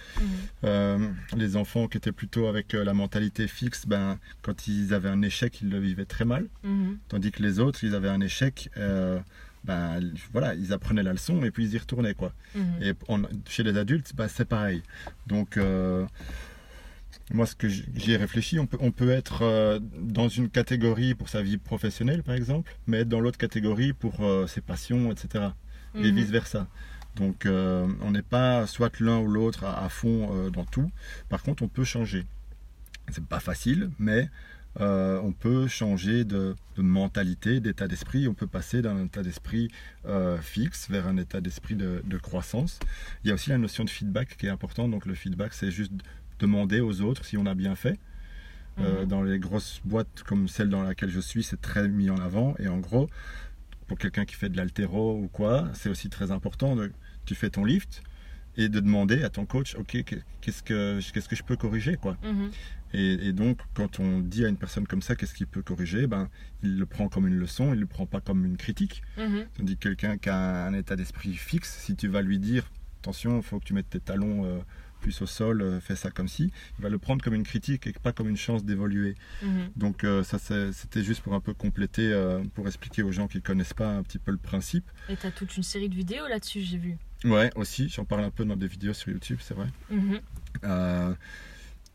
[0.64, 0.98] Euh,
[1.36, 5.60] les enfants qui étaient plutôt avec la mentalité fixe, ben, quand ils avaient un échec,
[5.62, 6.48] ils le vivaient très mal.
[6.64, 6.98] Mhm.
[7.10, 8.70] Tandis que les autres, ils avaient un échec,
[9.66, 10.00] ben,
[10.32, 12.14] voilà, ils apprenaient la leçon et puis ils y retournaient.
[12.14, 12.34] Quoi.
[12.56, 12.64] Mhm.
[12.84, 14.82] Et on- chez les adultes, ben, c'est pareil.
[15.28, 15.58] Donc,
[17.34, 21.16] moi, ce que j'y ai réfléchi, on peut, on peut être euh, dans une catégorie
[21.16, 25.12] pour sa vie professionnelle, par exemple, mais être dans l'autre catégorie pour euh, ses passions,
[25.12, 25.46] etc.
[25.96, 26.16] et Mhm.
[26.18, 26.68] vice-versa.
[27.16, 30.92] Donc euh, on n'est pas soit l'un ou l'autre à, à fond dans tout.
[31.30, 32.26] Par contre, on peut changer.
[33.10, 34.30] C'est pas facile, mais
[34.78, 38.28] on peut changer de, de mentalité, d'état d'esprit.
[38.28, 39.70] On peut passer d'un état d'esprit
[40.42, 42.80] fixe vers un état d'esprit de, de croissance.
[43.24, 44.92] Il y a aussi la notion de feedback qui est importante.
[44.92, 45.94] Donc le feedback, c'est juste
[46.40, 48.00] demander aux autres si on a bien fait.
[48.78, 49.08] Euh, Mhm.
[49.08, 52.56] dans les grosses boîtes comme celle dans laquelle je suis, c'est très mis en avant.
[52.60, 53.10] Et en gros,
[53.88, 56.76] pour quelqu'un qui fait de l'altéro ou quoi, c'est aussi très important.
[56.76, 56.92] De,
[57.26, 58.04] tu fais ton lift
[58.58, 60.04] et de demander à ton coach, ok,
[60.42, 62.18] qu'est-ce que qu'est-ce que je peux corriger, quoi.
[62.24, 62.52] Mhm.
[62.94, 66.06] Et, et donc, quand on dit à une personne comme ça, qu'est-ce qu'il peut corriger,
[66.08, 66.30] ben,
[66.64, 69.04] il le prend comme une leçon, il le prend pas comme une critique.
[69.18, 69.46] Mhm.
[69.58, 72.70] Tandis que quelqu'un qui a un état d'esprit fixe, si tu vas lui dire,
[73.02, 74.60] attention, il faut que tu mettes tes talons euh,
[75.06, 77.86] plus au sol, euh, fais ça comme si, il va le prendre comme une critique
[77.86, 79.14] et pas comme une chance d'évoluer.
[79.44, 79.70] Mhm.
[79.76, 83.40] Donc euh, ça c'était juste pour un peu compléter, euh, pour expliquer aux gens qui
[83.40, 84.90] connaissent pas un petit peu le principe.
[85.08, 86.98] Et t'as toute une série de vidéos là-dessus, j'ai vu.
[87.24, 89.68] Ouais, aussi, j'en parle un peu dans des vidéos sur YouTube, c'est vrai.
[89.92, 90.20] Mhm.
[90.64, 91.14] Euh,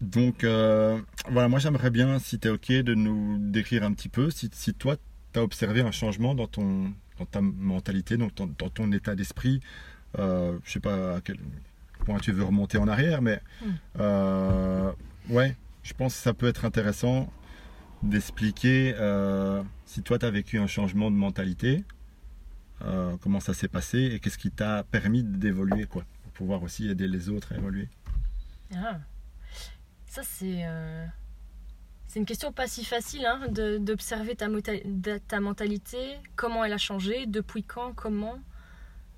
[0.00, 4.30] donc voilà, moi j'aimerais bien, si tu es ok, de nous décrire un petit peu,
[4.30, 4.96] si, si toi
[5.32, 9.16] tu as observé un changement dans, ton, dans ta mentalité, donc dans, dans ton état
[9.16, 9.60] d'esprit,
[10.16, 11.38] je sais pas à quel
[12.20, 13.66] tu veux remonter en arrière, mais Mm.
[14.00, 14.92] euh,
[15.28, 17.32] ouais, je pense que ça peut être intéressant
[18.02, 21.84] d'expliquer euh, si toi tu as vécu un changement de mentalité,
[22.82, 26.88] euh, comment ça s'est passé et qu'est-ce qui t'a permis d'évoluer, quoi, pour pouvoir aussi
[26.88, 27.88] aider les autres à évoluer.
[28.74, 28.98] Ah.
[30.06, 30.62] Ça, c'est.
[30.64, 31.06] euh,
[32.06, 33.46] C'est une question pas si facile hein,
[33.78, 34.48] d'observer ta
[35.40, 35.98] mentalité,
[36.36, 38.38] comment elle a changé, depuis quand, comment.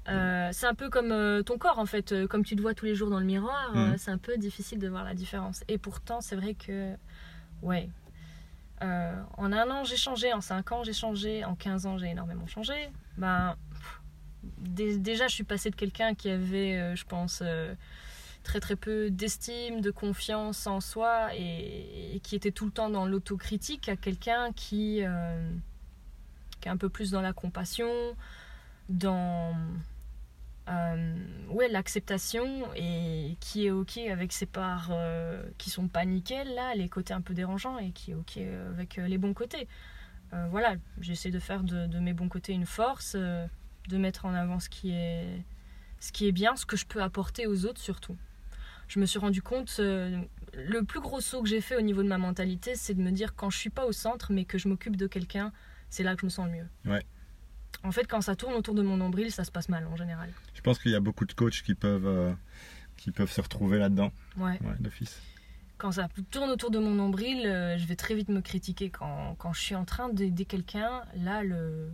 [0.08, 2.74] Euh, c'est un peu comme euh, ton corps en fait, Euh, comme tu te vois
[2.74, 5.62] tous les jours dans le miroir, euh, c'est un peu difficile de voir la différence.
[5.68, 6.94] Et pourtant, c'est vrai que,
[7.62, 7.88] ouais,
[8.80, 12.48] en un an j'ai changé, en cinq ans j'ai changé, en 15 ans j'ai énormément
[12.48, 12.90] changé.
[13.16, 14.00] Ben, pff,
[14.98, 17.44] déjà je suis passée de quelqu'un qui avait, je pense,
[18.42, 22.90] très très peu d'estime, de confiance en soi et, et qui était tout le temps
[22.90, 25.04] dans l'autocritique à quelqu'un qui,
[26.60, 28.16] qui est un peu plus dans la compassion,
[28.88, 29.54] dans
[30.68, 31.14] euh,
[31.50, 32.46] ouais, l'acceptation
[32.76, 37.14] et qui est ok avec ses parts euh, qui sont pas nickel là, les côtés
[37.14, 38.38] un peu dérangeants et qui est ok
[38.70, 39.66] avec euh, les bons côtés.
[40.34, 43.46] Euh, voilà, j'essaie de faire de, mes bons côtés une force, euh,
[43.88, 45.44] de mettre en avant ce qui est
[46.00, 48.16] ce qui est bien, ce que je peux apporter aux autres surtout.
[48.88, 50.20] Je me suis rendu compte, euh,
[50.52, 53.10] le plus gros saut que j'ai fait au niveau de ma mentalité, c'est de me
[53.10, 55.52] dire quand je suis pas au centre, mais que je m'occupe de quelqu'un,
[55.90, 56.66] c'est là que je me sens le mieux.
[57.84, 60.30] En fait, quand ça tourne autour de mon nombril, ça se passe mal en général.
[60.54, 62.32] Je pense qu'il y a beaucoup de coachs qui peuvent, euh,
[62.96, 64.58] qui peuvent se retrouver là-dedans, Ouais.
[64.62, 65.20] ouais, d'office.
[65.78, 68.88] Quand ça tourne autour de mon nombril, euh, je vais très vite me critiquer.
[68.90, 71.90] Quand, quand je suis en train d'aider quelqu'un, là, le.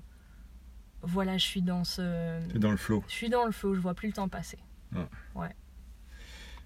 [1.02, 2.38] Voilà, je suis dans ce.
[2.52, 3.02] C'est dans le flow.
[3.08, 4.58] Je suis dans le flow, je vois plus le temps passer.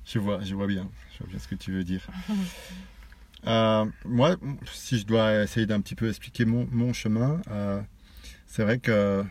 [0.04, 0.90] Je vois, je vois bien.
[1.12, 2.06] Je vois bien ce que tu veux dire.
[3.44, 4.36] Euh, moi,
[4.72, 7.40] si je dois essayer d'un petit peu expliquer mon, mon chemin,
[8.52, 9.24] c'est vrai que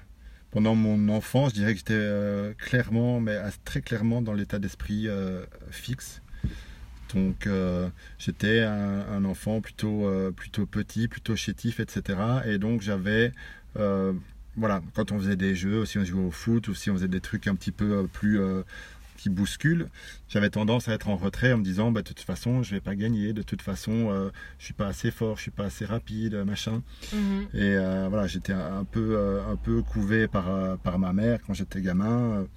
[0.50, 5.08] pendant mon enfance, je dirais que j'étais euh, clairement, mais très clairement dans l'état d'esprit
[5.08, 6.24] euh, fixe.
[7.14, 12.20] Donc euh, j'étais un, enfant plutôt, plutôt petit, plutôt chétif, etc.
[12.46, 13.32] Et donc j'avais,
[13.76, 17.08] voilà, quand on faisait des jeux, si on jouait au foot ou si on faisait
[17.08, 18.40] des trucs un petit peu plus
[19.22, 19.88] qui bouscule,
[20.28, 22.82] j'avais tendance à être en retrait en me disant bah, de toute façon je vais
[22.82, 25.66] pas gagner, de toute façon je euh, je suis pas assez fort, je suis pas
[25.66, 26.82] assez rapide, machin.
[27.14, 27.48] Mhm.
[27.54, 31.54] Et euh, voilà, j'étais un peu euh, un peu couvé par par ma mère quand
[31.54, 32.48] j'étais gamin.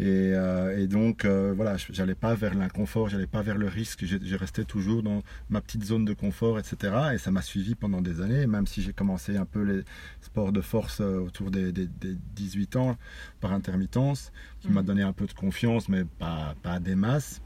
[0.00, 4.36] Euh, et, donc, euh, voilà, j'allais pas vers l'inconfort, j'allais pas vers le risque, j'ai
[4.36, 6.94] resté toujours dans ma petite zone de confort, etc.
[7.14, 9.82] Et ça m'a suivi pendant des années, même si j'ai commencé un peu les
[10.20, 12.96] sports de force euh, autour des, 18 ans
[13.40, 14.86] par intermittence, qui m'a mhm.
[14.86, 17.40] donné un peu de confiance, mais pas, pas des masses.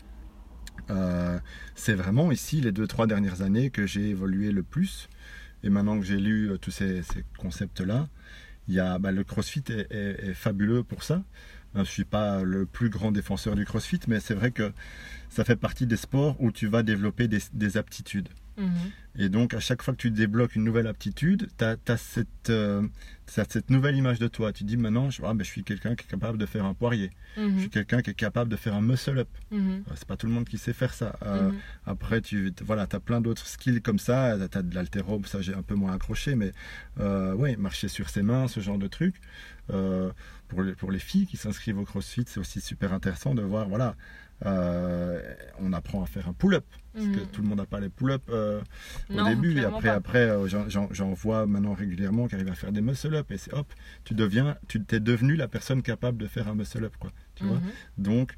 [1.74, 5.08] c'est vraiment ici, les deux, trois dernières années, que j'ai évolué le plus.
[5.64, 7.02] Et maintenant que j'ai lu tous ces,
[7.36, 8.08] concepts-là,
[8.68, 11.22] il y a, bah, le CrossFit est fabuleux pour ça
[11.74, 14.72] je ne suis pas le plus grand défenseur du CrossFit, mais c'est vrai que
[15.28, 18.28] ça fait partie des sports où tu vas développer des, aptitudes.
[18.58, 18.90] Mhm.
[19.20, 21.76] Et donc, à chaque fois que tu débloques une nouvelle aptitude, tu as,
[22.50, 22.82] euh,
[23.26, 24.52] cette, nouvelle image de toi.
[24.52, 26.74] Tu dis maintenant, je, ah, ben, je suis quelqu'un qui est capable de faire un
[26.74, 27.10] poirier.
[27.36, 27.54] Mhm.
[27.54, 29.28] Je suis quelqu'un qui est capable de faire un muscle-up.
[29.50, 29.84] Mhm.
[29.88, 31.18] Euh, c'est pas tout le monde qui sait faire ça.
[31.24, 31.50] Euh,
[31.86, 34.36] après, tu voilà, as plein d'autres skills comme ça.
[34.50, 36.52] Tu as de l'altérobe, ça j'ai un peu moins accroché, mais
[36.98, 39.16] oui, marcher sur ses mains, ce genre de trucs
[40.48, 43.68] pour, les, pour les filles qui s'inscrivent au CrossFit, c'est aussi super intéressant de voir,
[43.68, 43.94] voilà,
[44.46, 45.20] euh,
[45.58, 46.64] on apprend à faire un pull-up.
[46.94, 47.26] Parce que mhm.
[47.26, 48.60] tout le monde n'a pas les pull-up euh,
[49.10, 49.56] au début.
[49.58, 53.30] Et après, après euh, j'en vois maintenant régulièrement qui arrivent à faire des muscle-up.
[53.30, 53.72] Et c'est hop,
[54.04, 56.94] tu deviens, tu t'es devenu la personne capable de faire un muscle-up.
[56.98, 57.70] Quoi, tu vois mhm.
[57.98, 58.34] Donc,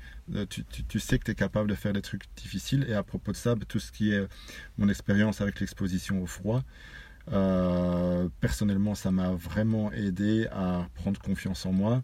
[0.48, 2.86] tu, tu, tu, sais que tu es capable de faire des trucs difficiles.
[2.88, 4.26] Et à propos de ça, tout ce qui est
[4.78, 6.62] mon expérience avec l'exposition au froid,
[8.40, 12.02] personnellement, ça m'a vraiment aidé à prendre confiance en moi,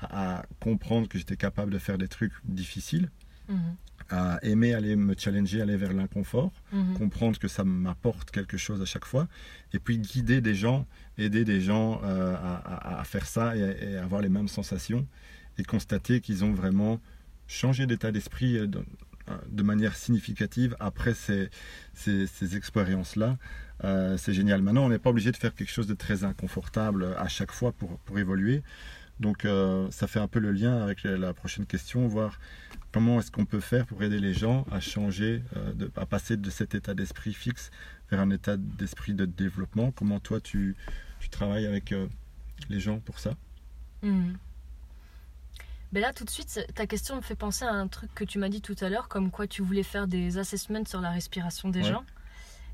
[0.00, 3.10] à, comprendre que j'étais capable de faire des trucs difficiles.
[4.10, 6.94] À aimer aller me challenger, aller vers l'inconfort, mhm.
[6.94, 9.28] comprendre que ça m'apporte quelque chose à chaque fois,
[9.72, 10.86] et puis guider des gens,
[11.18, 15.06] aider des gens euh, à, faire ça et, avoir les mêmes sensations,
[15.58, 17.00] et constater qu'ils ont vraiment
[17.46, 21.50] changé d'état d'esprit euh, de, manière significative après ces,
[21.94, 23.36] ces expériences-là.
[23.84, 24.62] Euh, c'est génial.
[24.62, 27.72] Maintenant, on n'est pas obligé de faire quelque chose de très inconfortable à chaque fois
[27.72, 28.62] pour, pour évoluer.
[29.20, 32.38] Donc, euh, ça fait un peu le lien avec la prochaine question, voir
[32.92, 36.50] comment est-ce qu'on peut faire pour aider les gens à changer, euh, à passer de
[36.50, 37.70] cet état d'esprit fixe
[38.10, 39.92] vers un état d'esprit de développement?
[39.92, 40.76] Comment toi, tu,
[41.20, 41.94] tu travailles avec
[42.68, 43.34] les gens pour ça?
[44.02, 44.34] Hmm.
[45.92, 48.38] ben là, tout de suite, ta question me fait penser à un truc que tu
[48.38, 51.68] m'as dit tout à l'heure, comme quoi tu voulais faire des assessments sur la respiration
[51.68, 52.04] des gens.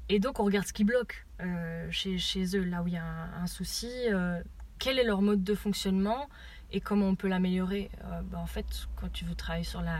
[0.08, 2.98] Et donc, on regarde ce qui bloque euh, chez, chez, eux, là où il y
[2.98, 3.04] a
[3.40, 3.90] un, souci.
[4.10, 4.42] Euh,
[4.78, 6.28] quel est leur mode de fonctionnement
[6.74, 9.96] et comment on peut l'améliorer euh, bah, En fait, quand tu veux travailler sur, la,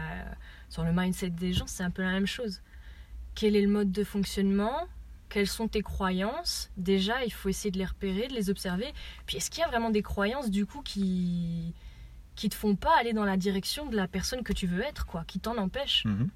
[0.69, 2.61] sur le mindset des gens, c'est un peu la même chose.
[3.35, 4.87] Quel est le mode de fonctionnement?
[5.29, 6.71] Quelles sont tes croyances?
[6.77, 8.93] Déjà, il faut essayer de les repérer, de les observer.
[9.27, 11.75] Puis, est-ce qu'il y a vraiment des croyances, du coup, qui
[12.35, 15.07] qui te font pas aller dans la direction de la personne que tu veux être,
[15.07, 16.31] quoi, qui t'en empêchent mhm.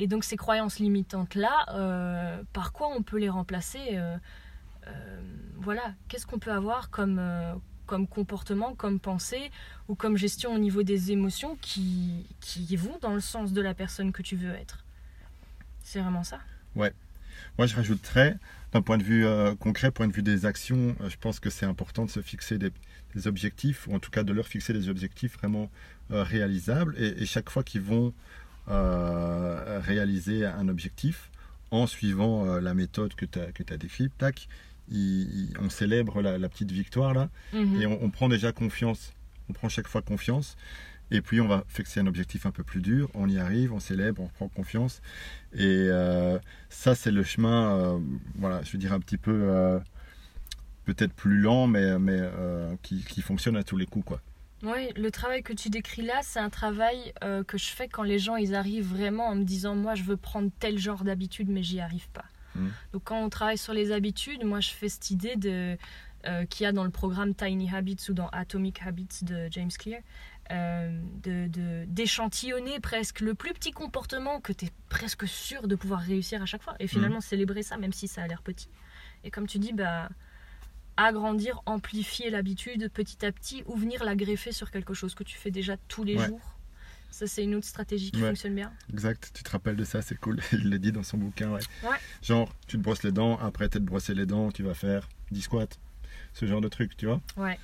[0.00, 4.16] Et donc ces croyances limitantes-là, euh, par quoi on peut les remplacer euh,
[4.86, 5.20] euh,
[5.56, 7.20] Voilà, qu'est-ce qu'on peut avoir comme,
[7.88, 9.50] comme comportement, comme pensée
[9.88, 12.24] ou comme gestion au niveau des émotions qui,
[12.76, 14.84] vont dans le sens de la personne que tu veux être
[15.82, 16.38] C'est vraiment ça
[16.76, 16.92] Ouais.
[17.56, 18.36] Moi, je rajouterais,
[18.72, 19.26] d'un point de vue
[19.58, 22.70] concret, point de vue des actions, je pense que c'est important de se fixer des,
[23.26, 25.70] objectifs, ou en tout cas de leur fixer des objectifs vraiment
[26.10, 26.94] réalisables.
[26.98, 28.12] Et, chaque fois qu'ils vont
[28.70, 31.30] euh, réaliser un objectif
[31.70, 34.12] en suivant euh, la méthode que tu as décrite.
[34.18, 34.46] Tac,
[35.60, 37.80] on célèbre la, petite victoire là mhm.
[37.80, 39.12] et on, prend déjà confiance.
[39.48, 40.56] On prend chaque fois confiance.
[41.10, 43.80] Et puis on va fixer un objectif un peu plus dur, on y arrive, on
[43.80, 45.00] célèbre, on prend confiance.
[45.54, 47.98] Et euh, ça, c'est le chemin,
[48.34, 49.80] voilà, je veux dire un petit peu,
[50.84, 52.20] peut-être plus lent, mais, mais
[52.82, 54.04] qui, qui, fonctionne à tous les coups.
[54.04, 54.20] Quoi.
[54.64, 58.02] Oui, le travail que tu décris là, c'est un travail euh, que je fais quand
[58.02, 61.48] les gens ils arrivent vraiment en me disant moi je veux prendre tel genre d'habitude
[61.48, 62.24] mais j'y arrive pas.
[62.54, 62.68] Hmm.
[62.92, 65.76] Donc quand on travaille sur les habitudes, moi je fais cette idée de
[66.26, 69.70] euh, qu'il y a dans le programme Tiny Habits ou dans Atomic Habits de James
[69.70, 70.00] Clear,
[70.50, 76.00] euh, de d'échantillonner presque le plus petit comportement que tu es presque sûr de pouvoir
[76.00, 77.22] réussir à chaque fois et finalement hmm.
[77.22, 78.68] célébrer ça même si ça a l'air petit.
[79.24, 80.08] Et comme tu dis, bah
[80.98, 85.38] agrandir, amplifier l'habitude petit à petit ou venir la greffer sur quelque chose que tu
[85.38, 86.57] fais déjà tous les jours.
[87.10, 88.72] Ça, c'est une autre stratégie qui fonctionne bien.
[88.92, 90.40] Exact, tu te rappelles de ça, c'est cool.
[90.52, 91.60] Il le dit dans son bouquin, ouais.
[91.82, 91.96] ouais.
[92.22, 95.42] Genre, tu te brosses les dents, après t'être brossé les dents, tu vas faire 10
[95.42, 95.66] squats.
[96.34, 97.58] Ce genre de truc, tu vois Ouais.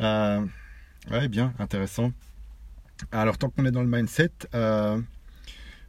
[0.00, 0.44] Euh,
[1.10, 2.12] Ouais, bien, intéressant.
[3.12, 5.00] Alors, tant qu'on est dans le mindset, euh,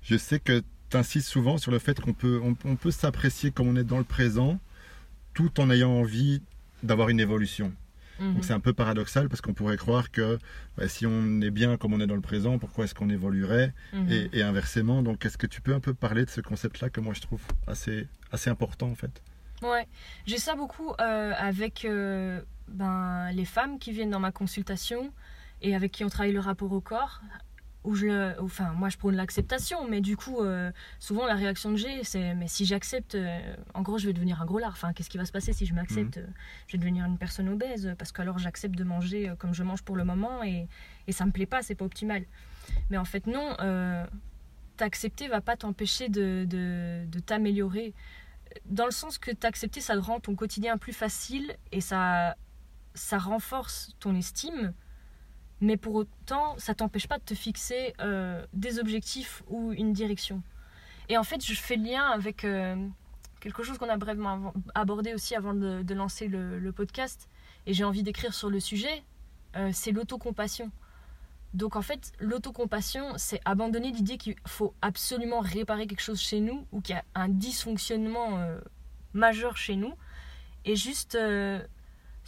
[0.02, 3.52] je sais que tu insistes souvent sur le fait qu'on peut, on, on peut s'apprécier
[3.52, 4.60] comme on est dans le présent
[5.34, 6.42] tout en ayant envie
[6.84, 7.74] d'avoir une évolution.
[8.20, 8.34] Mhm.
[8.36, 10.38] Donc c'est un peu paradoxal parce qu'on pourrait croire que
[10.78, 13.74] bah, si on est bien comme on est dans le présent, pourquoi est-ce qu'on évoluerait
[13.94, 14.12] Mhm.
[14.12, 15.02] et, et inversement.
[15.04, 17.42] Donc est-ce que tu peux un peu parler de ce concept-là que moi je trouve
[17.68, 19.22] assez, assez important en fait?
[19.62, 19.88] Ouais,
[20.26, 25.12] j'ai ça beaucoup euh, avec euh, ben, les femmes qui viennent dans ma consultation
[25.62, 27.22] et avec qui on travaille le rapport au corps.
[27.90, 31.72] Où je le- enfin, moi je prône l'acceptation, mais du coup, euh, souvent la réaction
[31.72, 34.74] que j'ai, c'est mais si j'accepte, euh, en gros, je vais devenir un gros lard.
[34.74, 36.28] Enfin, qu'est-ce qui va se passer si je m'accepte Euh,
[36.68, 39.96] Je vais devenir une personne obèse parce qu'alors j'accepte de manger comme je mange pour
[39.96, 40.68] le moment et,
[41.08, 42.24] et ça me plaît pas, c'est pas optimal.
[42.92, 44.06] Mais en fait, non, euh,
[44.78, 47.94] t'accepter va pas t'empêcher de, de, de t'améliorer
[48.66, 52.36] dans le sens que t'accepter, ça te rend ton quotidien plus facile et ça,
[52.94, 54.74] ça renforce ton estime.
[55.62, 60.42] Mais pour autant, ça t'empêche pas de te fixer euh, des objectifs ou une direction.
[61.10, 62.76] Et en fait, je fais le lien avec euh,
[63.42, 67.28] quelque chose qu'on a brièvement abordé aussi avant de, lancer le, podcast.
[67.66, 69.04] Et j'ai envie d'écrire sur le sujet.
[69.56, 70.72] euh, c'est l'autocompassion.
[71.54, 76.66] Donc en fait, l'autocompassion, c'est abandonner l'idée qu'il faut absolument réparer quelque chose chez nous
[76.72, 78.40] ou qu'il y a un dysfonctionnement
[79.14, 79.96] majeur chez nous
[80.64, 81.14] et juste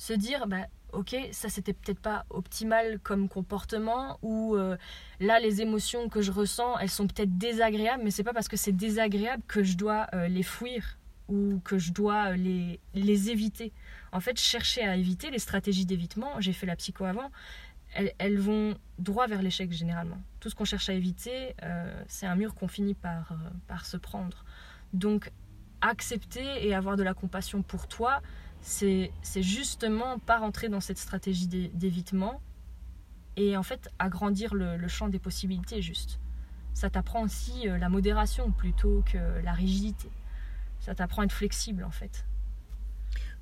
[0.02, 4.78] se dire bah ok ça c'était peut-être pas optimal comme comportement ou euh,
[5.20, 8.58] là les émotions que je ressens elles sont peut-être désagréables mais c'est pas parce que
[8.58, 13.72] c'est désagréable que je dois euh, les fuir ou que je dois euh, les, éviter.
[14.12, 17.32] En fait chercher à éviter les stratégies d'évitement j'ai fait la psycho avant
[17.94, 20.18] elles, vont droit vers l'échec généralement.
[20.40, 21.56] Tout ce qu'on cherche à éviter
[22.08, 24.46] c'est un mur qu'on finit par se prendre.
[24.94, 25.30] Donc
[25.82, 28.22] accepter et avoir de la compassion pour toi,
[28.62, 32.42] c'est justement pas rentrer dans cette stratégie d'é- d'évitement
[33.36, 36.20] et en fait agrandir le, le champ des possibilités juste.
[36.74, 40.10] Ça t'apprend aussi euh, la modération plutôt que la rigidité.
[40.80, 42.26] Ça t'apprend à être flexible en fait.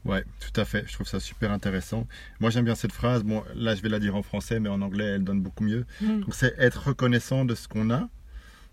[0.05, 0.86] Ouais, tout à fait.
[0.88, 2.08] Je trouve ça super intéressant.
[2.39, 3.23] Moi j'aime bien cette phrase.
[3.23, 5.86] Bon, là je vais la dire en français, mais en anglais elle donne beaucoup mieux.
[6.01, 6.21] Mm.
[6.21, 8.08] Donc c'est être reconnaissant de ce qu'on a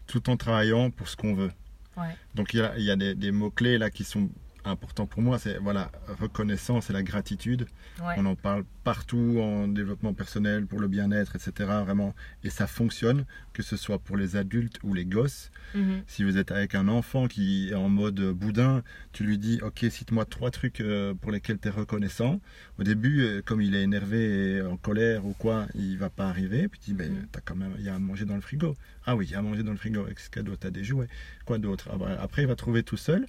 [0.06, 1.50] tout en travaillant pour ce qu'on veut.
[1.96, 2.14] Ouais.
[2.35, 4.28] Donc il y a, il y a des, des mots-clés là qui sont
[4.66, 5.38] importants pour moi.
[5.38, 7.66] C'est voilà, reconnaissance et la gratitude.
[8.00, 8.14] Ouais.
[8.18, 11.52] On en parle partout en développement personnel, pour le bien-être, etc.
[11.85, 12.14] Vraiment.
[12.44, 15.50] Et ça fonctionne, que ce soit pour les adultes ou les gosses.
[15.74, 16.02] Mhm.
[16.07, 19.85] Si vous êtes avec un enfant qui est en mode boudin, tu lui dis Ok,
[19.90, 22.40] cite-moi trois trucs euh, pour lesquels tu es reconnaissant.
[22.79, 26.29] Au début, euh, comme il est énervé et en colère ou quoi, il va pas
[26.29, 26.68] arriver.
[26.68, 27.26] Puis tu dis ben, Mhm.
[27.33, 28.74] t'as quand même, Il y a à manger dans le frigo.
[29.05, 30.05] Ah oui, il y a à manger dans le frigo.
[30.05, 31.09] Qu'est-ce qu'il y a d'autre T'as des jouets?
[31.44, 31.88] Quoi d'autre?
[31.92, 33.26] Ah bah, Après, il va trouver tout seul.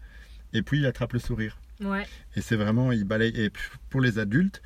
[0.54, 1.58] Et puis, il attrape le sourire.
[1.82, 2.06] Ouais.
[2.36, 3.34] Et c'est vraiment, il balaye.
[3.40, 3.52] Et
[3.90, 4.62] pour les adultes,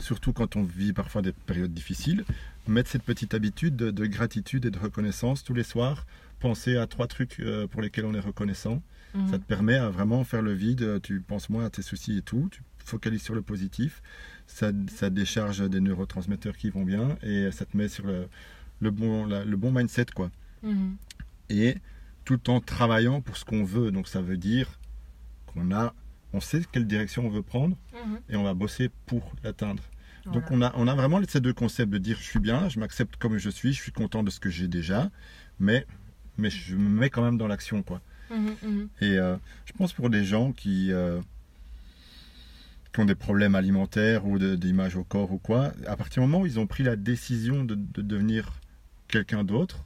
[0.00, 2.24] surtout quand on vit parfois des périodes difficiles,
[2.66, 6.06] mettre cette petite habitude de, de gratitude et de reconnaissance tous les soirs.
[6.40, 8.82] Penser à trois trucs euh, pour lesquels on est reconnaissant.
[9.14, 9.28] Mhm.
[9.30, 11.00] Ça te permet à vraiment faire le vide.
[11.02, 12.48] Tu penses moins à tes soucis et tout.
[12.50, 14.02] Tu focalises sur le positif.
[14.46, 18.26] Ça, ça décharge des neurotransmetteurs qui vont bien et ça te met sur le,
[18.80, 20.30] le bon, la- le bon mindset, quoi.
[20.62, 20.96] Mhm.
[21.50, 21.76] Et
[22.24, 23.90] tout en travaillant pour ce qu'on veut.
[23.90, 24.68] Donc ça veut dire
[25.54, 25.94] qu'on a,
[26.32, 28.18] on sait quelle direction on veut prendre Mhm.
[28.28, 29.82] et on va bosser pour l'atteindre.
[30.32, 32.80] Donc on a, on a vraiment ces deux concepts de dire je suis bien, je
[32.80, 35.10] m'accepte comme je suis, je suis content de ce que j'ai déjà,
[35.60, 35.86] mais,
[36.38, 37.82] mais je me mets quand même dans l'action.
[37.82, 38.00] quoi.
[38.30, 38.88] Mhm, mhm.
[39.02, 39.36] Et euh,
[39.66, 41.20] je pense pour des gens qui, euh,
[42.92, 46.42] qui ont des problèmes alimentaires ou d'image au corps ou quoi, à partir du moment
[46.42, 48.50] où ils ont pris la décision de, de devenir
[49.08, 49.84] quelqu'un d'autre.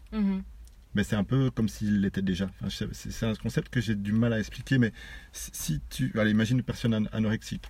[0.98, 2.50] Mais c'est un peu comme s'il l'était déjà.
[2.61, 4.92] Enfin, c'est un concept que j'ai du mal à expliquer, mais
[5.32, 6.11] si- tu...
[6.18, 7.66] Allez, imagine une personne an- anorexique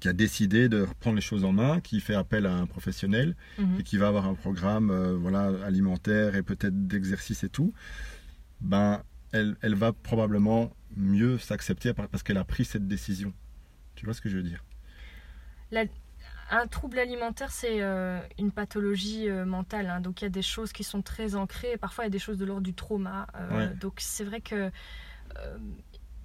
[0.00, 3.36] qui a décidé de reprendre les choses en main, qui fait appel à un professionnel
[3.58, 3.78] Mhm.
[3.78, 7.72] et qui va avoir un programme euh, voilà, alimentaire et peut-être d'exercice et tout,
[8.60, 13.32] ben, elle, elle va probablement mieux s'accepter par- parce qu'elle a pris cette décision.
[13.94, 14.64] Tu vois ce que je veux dire?
[16.52, 19.88] Un trouble alimentaire, c'est euh, une pathologie euh, mentale.
[19.88, 20.00] hein.
[20.00, 21.76] donc il y a des choses qui sont très ancrées.
[21.76, 23.26] Parfois, il y a des choses de l'ordre du trauma.
[23.36, 23.74] euh, Ouais.
[23.76, 24.70] Donc c'est vrai que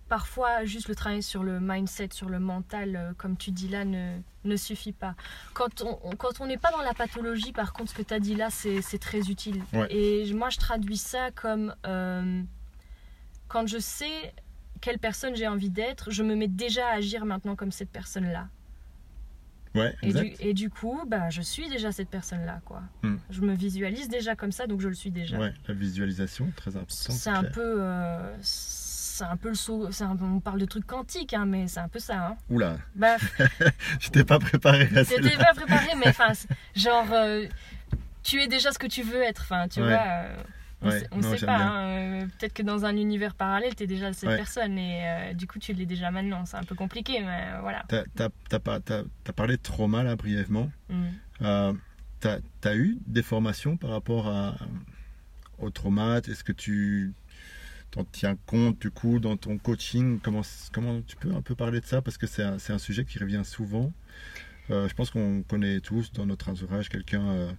[0.09, 4.17] parfois, juste le travail sur le mindset, sur le mental, comme tu dis là, ne,
[4.43, 5.15] ne suffit pas.
[5.53, 8.13] Quand on on- quand on n'est pas dans la pathologie, par contre, ce que tu
[8.13, 9.63] as dit là, c'est c'est très utile.
[9.73, 9.87] Ouais.
[9.93, 12.41] Et moi, je traduis ça comme euh,
[13.47, 14.33] quand je sais
[14.81, 18.47] quelle personne j'ai envie d'être, je me mets déjà à agir maintenant comme cette personne-là.
[19.75, 20.37] Ouais, Et du, exact.
[20.39, 22.81] et du coup, bah, je suis déjà cette personne-là, quoi.
[23.03, 23.17] Hmm.
[23.29, 25.37] Je me visualise déjà comme ça, donc je le suis déjà.
[25.37, 27.13] Ouais, la visualisation, très important.
[27.13, 29.87] c'est un peu, euh, c'est un peu le saut.
[30.01, 32.27] un- on parle de trucs quantiques, hein, mais c'est un peu ça.
[32.27, 32.35] Hein.
[32.49, 33.17] Oula, Bah,
[33.99, 35.45] je t'ai pas préparé à C'était celle-là.
[35.45, 36.31] pas préparé, mais enfin,
[36.75, 37.45] genre, euh,
[38.23, 39.41] tu es déjà ce que tu veux être.
[39.43, 39.87] Enfin, tu Ouais.
[39.89, 40.35] vois, euh,
[40.89, 41.57] Ouais, on non, sait pas.
[41.57, 44.37] hein, euh, Peut-être que dans un univers parallèle, tu es déjà cette Ouais.
[44.37, 46.45] personne et euh, du coup, tu l'es déjà maintenant.
[46.45, 47.83] C'est un peu compliqué, mais euh, voilà.
[47.87, 48.03] T'as-
[48.49, 50.71] t'as parlé de trauma là brièvement.
[50.89, 51.03] Mm.
[51.41, 51.73] Euh,
[52.19, 54.55] t'as, t'as eu des formations par rapport à,
[55.59, 56.17] au trauma?
[56.19, 57.13] Est-ce que tu
[57.91, 60.19] t'en tiens compte du coup dans ton coaching?
[60.21, 60.41] Comment,
[60.73, 62.01] comment tu peux un peu parler de ça?
[62.01, 63.91] Parce que c'est un, sujet qui revient souvent.
[64.71, 67.55] Euh, je pense qu'on connaît tous dans notre entourage quelqu'un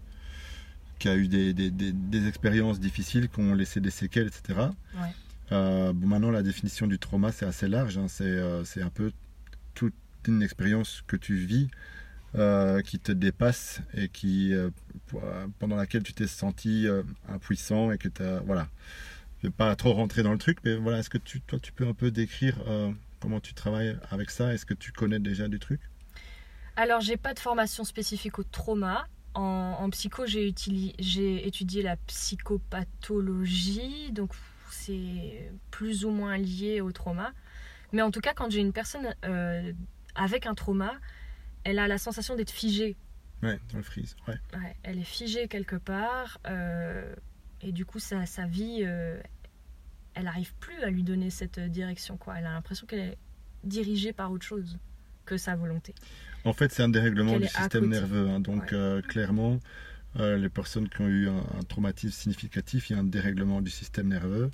[0.99, 4.61] qui a eu des, des- des- des expériences difficiles, qui ont laissé des séquelles, etc.
[4.95, 5.09] Ouais.
[5.53, 7.99] Euh, bon, maintenant, la définition du trauma, c'est assez large.
[7.99, 8.07] hein.
[8.09, 9.13] C'est, euh, un peu
[9.75, 9.95] toute
[10.27, 11.69] une expérience que tu vis
[12.35, 14.53] euh, qui te dépasse et qui,
[15.59, 16.87] pendant laquelle tu t'es senti
[17.29, 18.69] impuissant et que tu Voilà.
[19.43, 21.59] Je ne vais pas trop rentrer dans le truc, mais voilà, est-ce que tu, toi,
[21.61, 22.57] tu peux un peu décrire
[23.21, 24.53] comment tu travailles avec ça?
[24.53, 25.81] Est-ce que tu connais déjà du truc
[26.75, 29.07] Alors, j'ai pas de formation spécifique au trauma.
[29.37, 34.33] En, en psycho, j'ai étudié la psychopathologie, donc
[34.71, 37.35] c'est plus ou moins lié au trauma.
[37.93, 39.75] Mais en tout cas, quand j'ai une personne euh,
[40.15, 40.95] avec un trauma,
[41.65, 42.97] elle a la sensation d'être figée.
[43.43, 44.17] Ouais, dans le freeze.
[44.27, 44.41] Ouais.
[44.55, 47.15] Ouais, elle est figée quelque part euh,
[47.61, 49.21] et du coup sa, sa vie euh,
[50.15, 53.19] elle n'arrive plus à lui donner cette direction quoi elle a l'impression qu'elle est
[53.63, 54.79] dirigée par autre chose
[55.27, 55.95] que sa volonté
[56.47, 58.29] En fait, c'est un dérèglement du système nerveux.
[58.29, 58.41] hein.
[58.41, 58.69] Donc, Ouais.
[58.75, 59.59] euh, clairement,
[60.19, 63.61] euh, les personnes qui ont eu un, un traumatisme significatif, il y a un dérèglement
[63.61, 64.51] du système nerveux.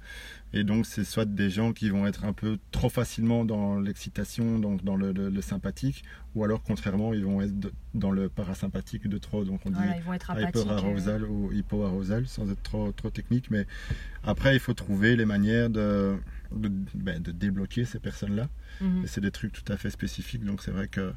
[0.55, 4.59] Et donc, c'est soit des gens qui vont être un peu trop facilement dans l'excitation,
[4.59, 6.03] donc dans le, le- le sympathique,
[6.34, 9.45] ou alors, contrairement, ils vont être de- dans le parasympathique de trop.
[9.45, 13.51] Donc, on dit voilà être apathiques euh, hyperarousal ou hypoarousal sans être trop, trop technique.
[13.51, 13.66] Mais
[14.24, 16.16] après, il faut trouver les manières de,
[16.55, 18.49] de, ben, de débloquer ces personnes-là.
[19.05, 20.45] Et c'est des trucs tout à fait spécifiques.
[20.45, 21.12] Donc, c'est vrai que.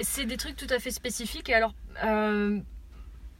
[0.00, 1.74] C'est des trucs tout à fait spécifiques et alors
[2.04, 2.60] euh,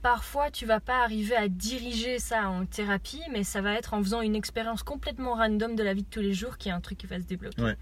[0.03, 4.03] parfois tu vas pas arriver à diriger ça en thérapie mais ça va être en
[4.03, 6.81] faisant une expérience complètement random de la vie de tous les jours qui est un
[6.81, 7.77] truc qui va se débloquer Ouais.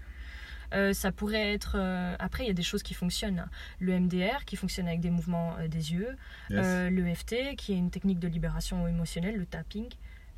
[0.73, 3.49] Euh, ça pourrait être euh, après il y a des choses qui fonctionnent hein.
[3.79, 6.15] le MDR qui fonctionne avec des mouvements euh, des yeux
[6.49, 6.61] Yes.
[6.63, 9.87] Euh, l'EFT qui est une technique de libération émotionnelle le tapping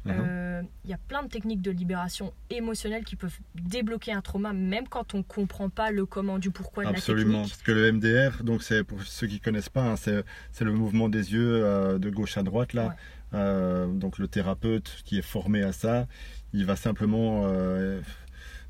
[0.06, 0.14] Mhm.
[0.20, 4.54] Euh, il y a plein de techniques de libération émotionnelle qui peuvent débloquer un trauma
[4.54, 7.72] même quand on comprend pas le comment du pourquoi de Absolument, la technique parce que
[7.72, 11.64] le MDR, donc c'est pour ceux qui connaissent pas, hein, c'est le mouvement des yeux
[11.64, 12.88] euh, de gauche à droite là.
[12.88, 12.94] Ouais.
[13.34, 16.08] Euh, donc le thérapeute qui est formé à ça,
[16.54, 17.50] il va simplement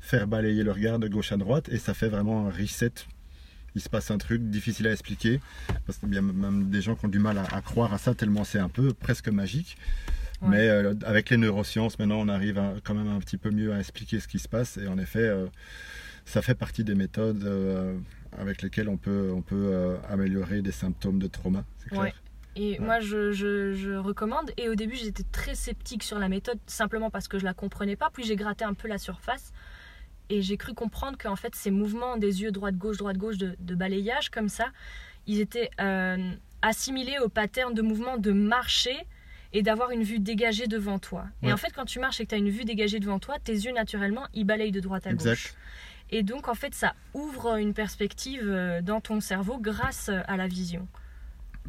[0.00, 2.92] faire balayer le regard de gauche à droite et ça fait vraiment un reset.
[3.74, 5.40] Il se passe un truc difficile à expliquer
[5.84, 7.98] parce qu'il y a même des gens qui ont du mal à, à croire à
[7.98, 9.76] ça tellement c'est un peu presque magique.
[10.42, 10.48] Ouais.
[10.48, 13.72] Mais euh, avec les neurosciences, maintenant, on arrive à- quand même un petit peu mieux
[13.72, 14.76] à expliquer ce qui se passe.
[14.76, 15.46] Et en effet, euh,
[16.24, 17.96] ça fait partie des méthodes euh,
[18.38, 21.64] avec lesquelles on peut, on peut améliorer des symptômes de trauma.
[21.78, 22.00] C'est clair.
[22.02, 22.14] Ouais.
[22.58, 22.78] Et Ouais.
[22.86, 24.50] moi, je, je- je recommande.
[24.56, 27.96] Et au début, j'étais très sceptique sur la méthode, simplement parce que je la comprenais
[27.96, 28.10] pas.
[28.12, 29.52] Puis j'ai gratté un peu la surface.
[30.28, 34.30] Et j'ai cru comprendre qu'en fait, ces mouvements des yeux droite-gauche, droite-gauche, de, de balayage
[34.30, 34.66] comme ça,
[35.26, 35.70] ils étaient
[36.62, 38.96] assimilés au pattern de mouvement de marcher
[39.56, 41.24] et d'avoir une vue dégagée devant toi.
[41.42, 43.36] Et en fait, quand tu marches et que tu as une vue dégagée devant toi,
[43.42, 45.26] tes yeux, naturellement, ils balayent de droite à gauche.
[45.26, 45.56] Exact.
[46.10, 50.36] Et donc, en fait, ça ouvre une perspective euh, dans ton cerveau grâce euh, à
[50.36, 50.86] la vision.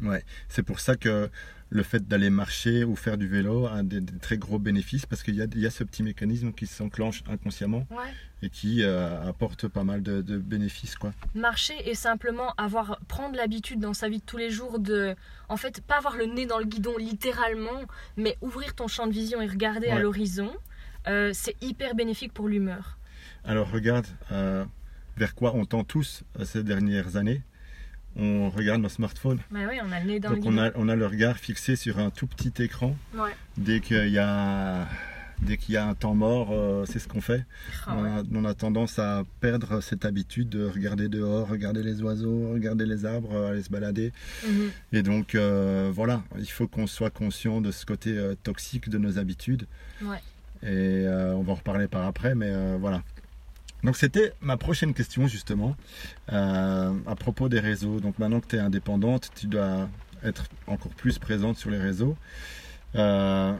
[0.02, 0.22] Ouais.
[0.50, 1.30] C'est pour ça que
[1.70, 5.22] le fait d'aller marcher ou faire du vélo a des, des très gros bénéfices parce
[5.22, 8.10] qu'il y y a ce petit mécanisme qui s'enclenche inconsciemment Ouais.
[8.42, 10.96] et qui euh, apporte pas mal de, de bénéfices.
[10.96, 11.12] Quoi.
[11.34, 15.14] Marcher et simplement avoir prendre l'habitude dans sa vie de tous les jours de
[15.50, 17.82] en fait pas avoir le nez dans le guidon littéralement
[18.16, 20.50] mais ouvrir ton champ de vision et regarder à l'horizon
[21.06, 22.98] euh, c'est hyper bénéfique pour l'humeur
[23.44, 24.64] Alors regarde euh,
[25.18, 27.42] vers quoi on tend tous ces dernières années.
[28.16, 29.38] On regarde nos smartphones.
[29.50, 31.36] bah oui on a le nez dans Donc le on a, on a le regard
[31.36, 32.96] fixé sur un tout petit écran.
[33.14, 33.30] ouais.
[33.56, 34.88] Dès qu'il y a,
[35.40, 37.44] dès qu'il y a un temps mort, euh, c'est ce qu'on fait.
[37.86, 38.08] Ah on, ouais.
[38.08, 42.86] a, on a tendance à perdre cette habitude de regarder dehors, regarder les oiseaux, regarder
[42.86, 44.12] les arbres, euh, aller se balader.
[44.44, 44.70] Mhm.
[44.92, 49.18] Et donc euh, voilà, il faut qu'on soit conscient de ce côté toxique de nos
[49.18, 49.66] habitudes.
[50.02, 50.18] Ouais.
[50.64, 53.02] Et on va en reparler par après, mais voilà.
[53.84, 55.76] Donc c'était ma prochaine question justement
[56.32, 58.00] euh, à propos des réseaux.
[58.00, 59.88] Donc maintenant que tu es indépendante, tu dois
[60.24, 62.16] être encore plus présente sur les réseaux.
[62.96, 63.52] Euh,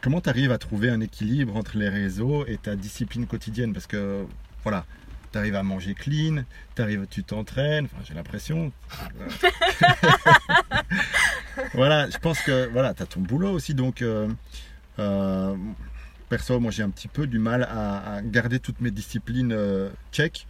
[0.00, 3.72] comment tu arrives à trouver un équilibre entre les réseaux et ta discipline quotidienne?
[3.72, 4.24] Parce que
[4.62, 4.86] voilà,
[5.32, 8.72] tu arrives à manger clean, t'arrives, tu t'entraînes, enfin, j'ai l'impression.
[11.74, 14.28] voilà, je pense que voilà, tu as ton boulot aussi, donc euh,
[16.26, 19.88] perso, moi j'ai un petit peu du mal à, à garder toutes mes disciplines euh,
[20.12, 20.46] check.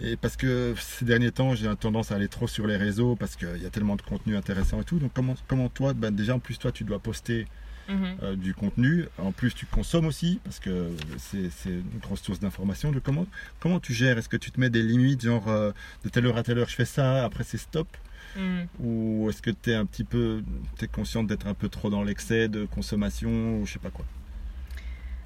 [0.00, 3.34] Et parce que ces derniers temps, j'ai tendance à aller trop sur les réseaux parce
[3.34, 4.98] qu'il y a tellement de contenu intéressant et tout.
[5.00, 7.46] Donc comment, comment toi, ben déjà en plus toi tu dois poster
[7.88, 8.16] Mhm.
[8.22, 9.06] euh, du contenu.
[9.16, 12.92] En plus tu consommes aussi parce que c'est une grosse source d'information.
[13.02, 13.26] Comment,
[13.60, 14.18] comment tu gères?
[14.18, 15.72] Est-ce que tu te mets des limites genre euh,
[16.04, 17.88] de telle heure à telle heure je fais ça, après c'est stop?
[18.36, 18.66] Mhm.
[18.80, 20.42] Ou est-ce que tu es un petit peu
[20.82, 24.04] es consciente d'être un peu trop dans l'excès de consommation ou je sais pas quoi?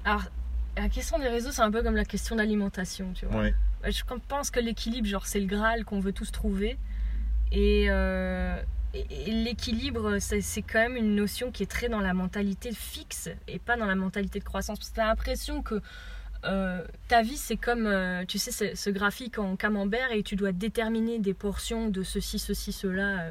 [0.05, 0.23] Alors,
[0.77, 3.41] la question des réseaux, c'est un peu comme la question d'alimentation, tu vois.
[3.43, 3.53] Ouais,
[3.91, 6.77] Je pense que l'équilibre, genre, c'est le Graal qu'on veut tous trouver.
[7.51, 8.59] Et, euh,
[8.93, 13.29] et- et l'équilibre, c'est quand même une notion qui est très dans la mentalité fixe
[13.47, 14.79] et pas dans la mentalité de croissance.
[14.79, 15.81] Parce que t'as l'impression que
[16.45, 20.35] euh, ta vie, c'est comme, euh, tu sais, ce, ce graphique en camembert et tu
[20.35, 23.29] dois déterminer des portions de ceci, ceci, cela.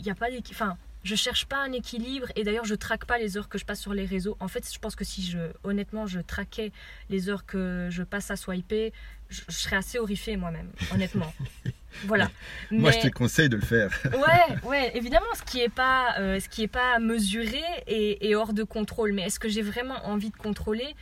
[0.00, 0.50] Il n'y a pas d'équilibre.
[0.62, 3.64] Enfin, je cherche pas un équilibre et d'ailleurs, je traque pas les heures que je
[3.64, 4.36] passe sur les réseaux.
[4.40, 6.72] En fait, je pense que si je, honnêtement, je traquais
[7.10, 8.92] les heures que je passe à swiper,
[9.30, 11.32] je, je serais assez horrifiée moi-même, honnêtement.
[12.04, 12.30] voilà.
[12.70, 13.90] moi je te conseille de le faire.
[14.12, 18.34] Ouais, ouais, évidemment, ce qui est pas, euh, ce qui est pas mesuré et, et
[18.34, 19.12] hors de contrôle.
[19.12, 20.94] Mais est-ce que j'ai vraiment envie de contrôler?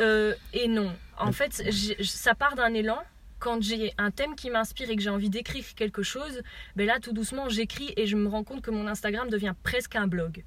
[0.00, 0.92] Euh, Et non.
[1.18, 1.62] En fait,
[2.02, 2.98] ça part d'un élan.
[3.38, 6.42] Quand j'ai un thème qui m'inspire et que j'ai envie d'écrire quelque chose,
[6.74, 9.96] ben là, tout doucement, j'écris et je me rends compte que mon Instagram devient presque
[9.96, 10.44] un blog.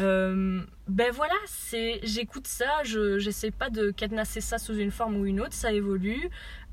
[0.00, 5.16] Euh, ben voilà, c'est, j'écoute ça, je j'essaie pas de cadenasser ça sous une forme
[5.16, 6.28] ou une autre, ça évolue.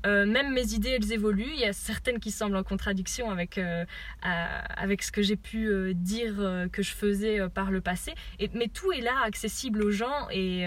[0.06, 1.50] Euh, même mes idées, elles évoluent.
[1.54, 3.84] Il y a certaines qui semblent en contradiction avec euh,
[4.22, 6.34] à- avec ce que j'ai pu dire
[6.72, 8.12] que je faisais par le passé.
[8.38, 10.28] Et, mais tout est là, accessible aux gens.
[10.30, 10.62] Et,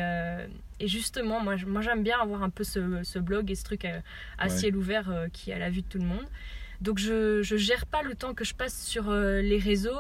[0.80, 3.86] et justement, moi, moi j'aime bien avoir un peu ce, ce blog et ce truc
[3.86, 4.02] à,
[4.38, 4.50] à Ouais.
[4.50, 6.26] ciel ouvert qui est à la vue de tout le monde.
[6.82, 10.00] Donc je, je gère pas le temps que je passe sur les réseaux,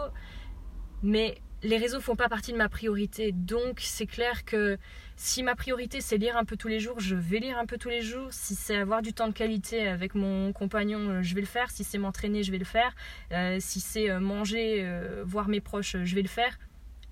[1.04, 3.32] mais les réseaux font pas partie de ma priorité.
[3.32, 4.78] Donc c'est clair que
[5.16, 7.78] si ma priorité c'est lire un peu tous les jours, je vais lire un peu
[7.78, 8.28] tous les jours.
[8.32, 11.70] Si c'est avoir du temps de qualité avec mon compagnon, euh, je vais le faire.
[11.72, 12.96] Si c'est m'entraîner, je vais le faire.
[13.32, 14.88] Euh, si c'est euh, manger,
[15.26, 16.58] voir mes proches, je vais le faire.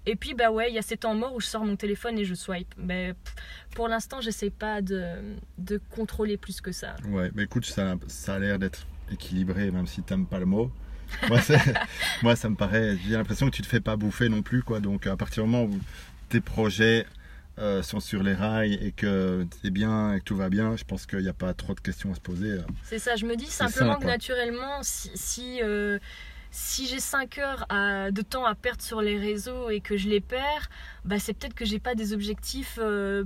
[0.05, 2.17] Et puis bah ouais, il y a ces temps morts où je sors mon téléphone
[2.17, 2.73] et je swipe.
[2.77, 3.13] Mais
[3.75, 6.95] pour l'instant, j'essaie pas de, de contrôler plus que ça.
[7.09, 10.71] Ouais, mais écoute, ça, ça a l'air d'être équilibré, même si t'aimes pas le mot.
[11.29, 11.59] Moi, c'est-
[12.23, 12.97] moi, ça me paraît.
[13.07, 14.79] J'ai l'impression que tu te fais pas bouffer non plus, quoi.
[14.79, 15.79] Donc, à partir du moment où
[16.29, 17.05] tes projets
[17.59, 20.83] euh, sont sur les rails et que t'es bien et que tout va bien, je
[20.83, 22.51] pense qu'il n'y a pas trop de questions à se poser.
[22.51, 22.61] euh.
[22.83, 25.97] C'est ça, je me dis C'est simplement ça, que naturellement, si, si, euh,
[26.51, 30.07] si j'ai 5 heures à- de temps à perdre sur les réseaux et que je
[30.07, 30.69] les perds,
[31.03, 33.23] bah c'est peut-être que j'ai pas des objectifs euh,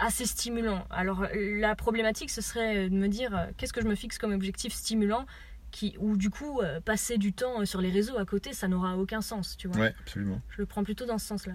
[0.00, 0.84] assez stimulants.
[0.90, 4.74] Alors la problématique, ce serait de me dire qu'est-ce que je me fixe comme objectif
[4.74, 5.24] stimulant
[5.70, 8.96] qui, ou du coup, euh, passer du temps sur les réseaux à côté, ça n'aura
[8.96, 9.80] aucun sens, tu vois.
[9.80, 10.40] Ouais, absolument.
[10.50, 11.54] Je le prends plutôt dans ce sens-là.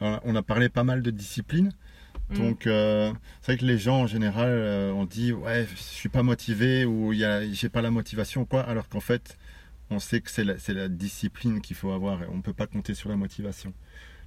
[0.00, 1.72] Alors, on a parlé pas mal de disciplines.
[2.30, 2.34] Mm.
[2.36, 6.08] Donc, euh, c'est vrai que les gens en général euh, ont dit Ouais, je suis
[6.08, 8.62] pas motivé ou il j'ai pas la motivation, quoi.
[8.62, 9.38] Alors qu'en fait,
[9.90, 13.08] on sait que c'est la, discipline qu'il faut avoir et on peut pas compter sur
[13.08, 13.72] la motivation.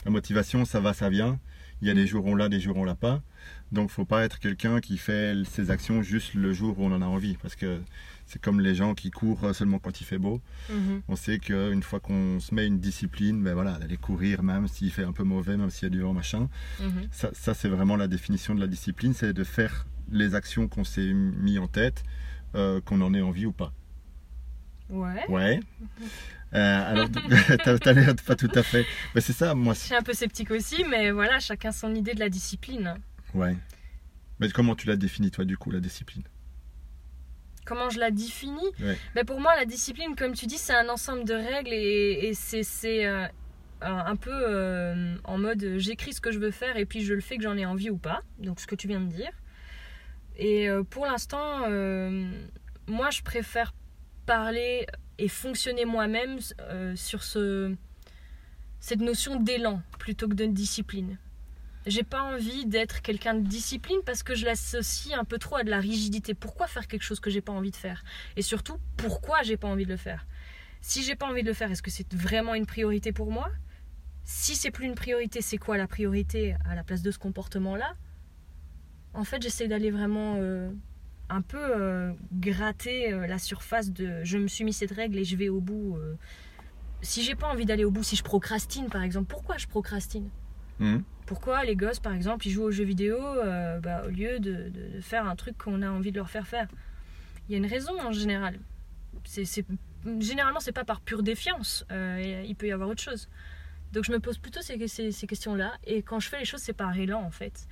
[0.05, 1.39] La motivation, ça va, ça vient.
[1.81, 3.21] Il y a des jours où on l'a, des jours où on l'a pas.
[3.71, 7.01] Donc, faut pas être quelqu'un qui fait ses actions juste le jour où on en
[7.01, 7.35] a envie.
[7.35, 7.81] Parce que
[8.29, 10.39] c'est comme les gens qui courent seulement quand il fait beau.
[10.69, 11.01] Mhm.
[11.07, 14.91] On sait qu'une fois qu'on se met une discipline, ben voilà, d'aller courir même s'il
[14.91, 16.47] fait un peu mauvais, même s'il y a du vent, machin.
[16.79, 17.07] Mhm.
[17.11, 20.83] Ça, ça, c'est vraiment la définition de la discipline, c'est de faire les actions qu'on
[20.83, 22.03] s'est mis en tête,
[22.53, 23.73] euh, qu'on en ait envie ou pas.
[24.89, 25.25] Ouais.
[25.27, 25.59] Ouais.
[26.55, 27.07] Euh, alors,
[27.79, 28.83] t'as l'air de pas tout à fait.
[29.13, 29.75] Mais c'est ça, moi.
[29.75, 32.95] Je suis un peu sceptique aussi, mais voilà, chacun son idée de la discipline.
[33.35, 33.55] Ouais.
[34.39, 36.23] Mais comment tu la définis, toi, du coup, la discipline?
[37.69, 38.97] Comment je la définis Ouais.
[39.13, 42.33] Ben Pour moi, la discipline, comme tu dis, c'est un ensemble de règles et, et
[42.33, 43.27] c'est euh,
[43.81, 47.13] un peu euh, en mode euh, j'écris ce que je veux faire et puis je
[47.13, 48.23] le fais que j'en ai envie ou pas.
[48.39, 49.31] Donc ce que tu viens de dire.
[50.35, 51.59] Et euh, pour l'instant,
[52.87, 53.75] moi, je préfère
[54.25, 54.87] parler
[55.19, 56.39] et fonctionner moi-même
[56.95, 57.75] sur ce,
[58.79, 61.19] cette notion d'élan plutôt que de discipline.
[61.85, 65.63] J'ai pas envie d'être quelqu'un de discipline parce que je l'associe un peu trop à
[65.63, 66.33] de la rigidité.
[66.33, 68.03] Pourquoi faire quelque chose que j'ai pas envie de faire?
[68.35, 70.25] Et surtout, pourquoi j'ai pas envie de le faire?
[70.81, 73.49] Si j'ai pas envie de le faire, est-ce que c'est vraiment une priorité pour moi?
[74.23, 77.95] Si c'est plus une priorité, c'est quoi la priorité à la place de ce comportement-là?
[79.13, 80.69] En fait, j'essaie d'aller vraiment euh,
[81.29, 85.23] un peu euh, gratter euh, la surface de je me suis mis cette règle et
[85.23, 85.97] je vais au bout.
[87.01, 90.29] Si j'ai pas envie d'aller au bout, si je procrastine par exemple, pourquoi je procrastine?
[90.79, 91.03] Mhm.
[91.29, 94.71] Pourquoi les gosses, par exemple, ils jouent aux jeux vidéo euh, bah, au lieu de,
[94.99, 96.67] faire un truc qu'on a envie de leur faire faire?
[97.47, 98.57] Il y a une raison en général.
[99.25, 99.67] C'est, c'est-
[100.19, 101.85] généralement, c'est pas par pure défiance.
[101.91, 103.29] Euh, il peut y avoir autre chose.
[103.93, 105.73] Donc je me pose plutôt ces, ces, ces questions-là.
[105.83, 107.67] Et quand je fais les choses, c'est par élan en fait.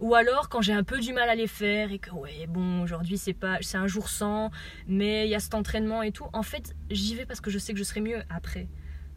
[0.00, 2.82] Ou alors quand j'ai un peu du mal à les faire et que ouais bon
[2.82, 4.50] aujourd'hui c'est pas c'est un jour sans
[4.86, 7.58] mais il y a cet entraînement et tout en fait j'y vais parce que je
[7.58, 8.68] sais que je serai mieux après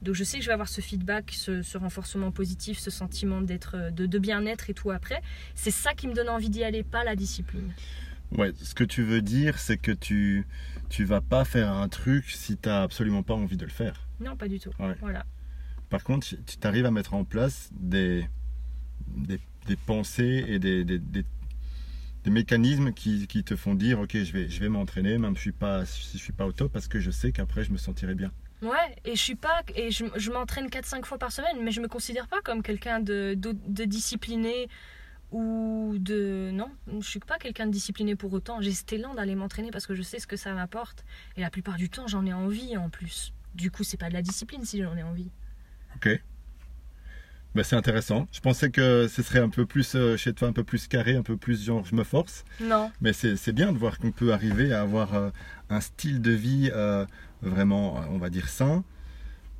[0.02, 3.41] donc je sais que je vais avoir ce feedback ce, ce renforcement positif ce sentiment
[3.41, 5.22] d'être de, de bien-être et tout après
[5.56, 7.72] c'est ça qui me donne envie d'y aller pas la discipline
[8.32, 10.45] Ouais, ce que tu veux dire, c'est que tu
[10.88, 14.08] tu vas pas faire un truc si tu n'as absolument pas envie de le faire.
[14.20, 14.95] non pas du tout Ouais.
[15.02, 15.26] voilà
[15.89, 18.28] Par contre, tu t'arrives à mettre en place des,
[19.08, 21.26] des, des pensées et des, des, des-
[22.24, 25.41] des mécanismes qui, qui te font dire ok je vais, je vais m'entraîner même je
[25.41, 27.78] suis pas, si je suis pas au top parce que je sais qu'après je me
[27.78, 28.32] sentirai bien.
[28.62, 31.80] Ouais, et je suis pas et je, je m'entraîne 4-5 fois par semaine, mais je
[31.80, 34.68] me considère pas comme quelqu'un de, de, de discipliné
[35.32, 38.62] ou de non, je suis pas quelqu'un de discipliné pour autant.
[38.62, 41.05] J'ai cet élan d'aller m'entraîner parce que je sais ce que ça m'apporte
[41.38, 43.34] et la plupart du temps, j'en ai envie en plus.
[43.55, 45.30] Du coup, c'est pas de la discipline si j'en ai envie.
[45.95, 46.22] Ok.
[47.55, 48.28] Bah, c'est intéressant.
[48.32, 51.16] Je pensais que ce serait un peu plus euh, chez toi, un peu plus carré,
[51.16, 52.45] un peu plus genre je me force.
[52.62, 52.91] Non.
[53.01, 55.30] Mais c'est c'est bien de voir qu'on peut arriver à avoir euh,
[55.70, 57.05] un style de vie euh,
[57.42, 58.84] vraiment, euh, on va dire, sain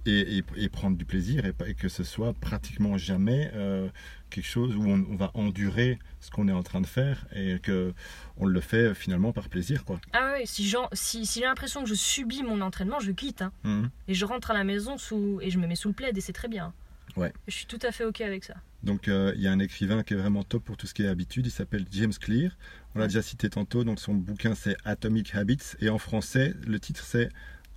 [0.06, 3.90] et, et- et prendre du plaisir et, que ce soit pratiquement jamais euh,
[4.30, 7.60] quelque chose où on, on va endurer ce qu'on est en train de faire et
[7.60, 7.94] que
[8.38, 9.84] on le fait finalement par plaisir.
[9.84, 10.00] Quoi.
[10.14, 13.42] Ah ouais, si j'en- si, si j'ai l'impression que je subis mon entraînement, je quitte.
[13.42, 13.52] hein.
[13.64, 13.90] Mhm.
[14.08, 16.22] Et je rentre à la maison sous et je me mets sous le plaid et
[16.22, 16.74] c'est très bien.
[17.18, 17.34] Ouais.
[17.48, 18.54] Je suis tout à fait ok avec ça.
[18.84, 21.04] Donc euh, il y a un écrivain qui est vraiment top pour tout ce qui
[21.04, 22.52] est habitude, il s'appelle James Clear.
[22.96, 26.80] On l'a déjà cité tantôt, donc son bouquin c'est Atomic Habits et en français le
[26.80, 27.28] titre c'est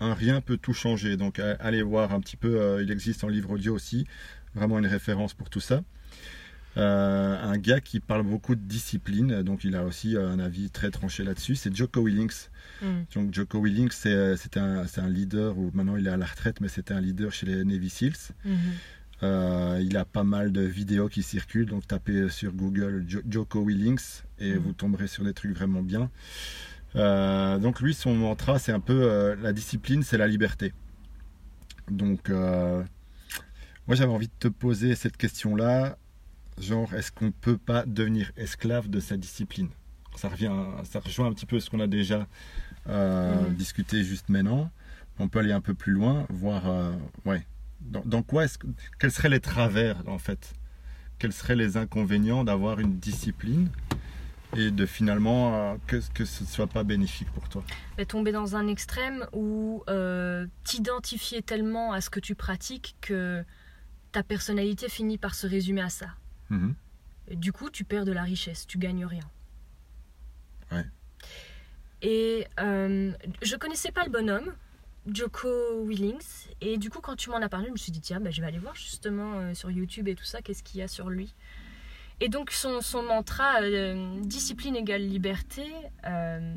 [0.00, 1.16] Un rien peut tout changer.
[1.16, 4.06] Donc allez voir un petit peu, euh, il existe en livre audio aussi,
[4.54, 5.82] vraiment une référence pour tout ça.
[6.78, 10.70] Euh, un gars qui parle beaucoup de discipline, donc il a aussi euh, un avis
[10.70, 12.48] très tranché là-dessus, c'est Jocko Willings.
[12.80, 12.86] Mm.
[13.14, 16.94] Donc Jocko Willings c'est un, leader, ou maintenant il est à la retraite, mais c'était
[16.94, 18.32] un leader chez les Navy Seals.
[18.46, 18.56] Mhm.
[19.22, 23.62] Euh, il a pas mal de vidéos qui circulent, donc tapez sur Google Jo- Joko
[23.64, 24.58] Willings et Mhm.
[24.58, 26.10] vous tomberez sur des trucs vraiment bien.
[26.96, 30.72] Euh, donc lui, son mantra, c'est un peu euh, la discipline, c'est la liberté.
[31.90, 32.82] Donc euh,
[33.86, 35.96] moi, j'avais envie de te poser cette question-là,
[36.60, 39.68] genre, est-ce qu'on peut pas devenir esclave de sa discipline?
[40.16, 40.52] Ça revient,
[40.84, 42.26] ça rejoint un petit peu ce qu'on a déjà
[42.88, 43.54] Mhm.
[43.54, 44.68] discuté juste maintenant.
[45.20, 46.64] On peut aller un peu plus loin, voir,
[47.24, 47.46] ouais,
[47.80, 48.66] dans, dans quoi est-ce que,
[48.98, 50.52] quels seraient les travers en fait?
[51.20, 53.68] Quels seraient les inconvénients d'avoir une discipline?
[54.56, 57.64] Et de finalement euh, que, que ce ne soit pas bénéfique pour toi
[57.98, 63.44] Mais tomber dans un extrême où euh, t'identifier tellement à ce que tu pratiques que
[64.12, 66.08] ta personnalité finit par se résumer à ça.
[66.50, 66.74] Mhm.
[67.28, 69.28] Et du coup, tu perds de la richesse, tu gagnes rien.
[70.70, 70.84] Ouais.
[72.02, 74.52] Et euh, je connaissais pas le bonhomme,
[75.06, 78.20] Joko Willings, et du coup, quand tu m'en as parlé, je me suis dit, tiens,
[78.20, 80.82] bah, je vais aller voir justement euh, sur YouTube et tout ça, qu'est-ce qu'il y
[80.82, 81.34] a sur lui.
[82.24, 85.66] Et donc, son, mantra, euh, discipline égale liberté,
[86.06, 86.54] euh,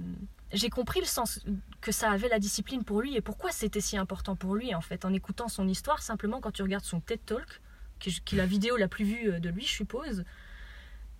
[0.54, 1.44] j'ai compris le sens
[1.82, 4.82] que ça avait la discipline pour lui et pourquoi c'était si important pour lui, en
[4.82, 7.62] fait, en écoutant son histoire, simplement quand tu regardes son TED Talk,
[7.98, 10.24] qui est- la vidéo la plus vue euh, de lui, je suppose.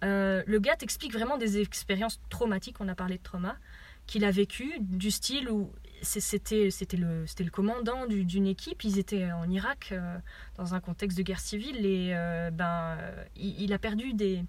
[0.04, 3.58] Le gars t'explique vraiment des expériences traumatiques, on a parlé de trauma,
[4.06, 5.74] qu'il a vécu, du style où
[6.06, 10.18] c'était le, commandant du- d'une équipe, ils étaient en Irak euh,
[10.58, 12.98] dans un contexte de guerre civile et euh, ben,
[13.36, 14.44] il, il a perdu des,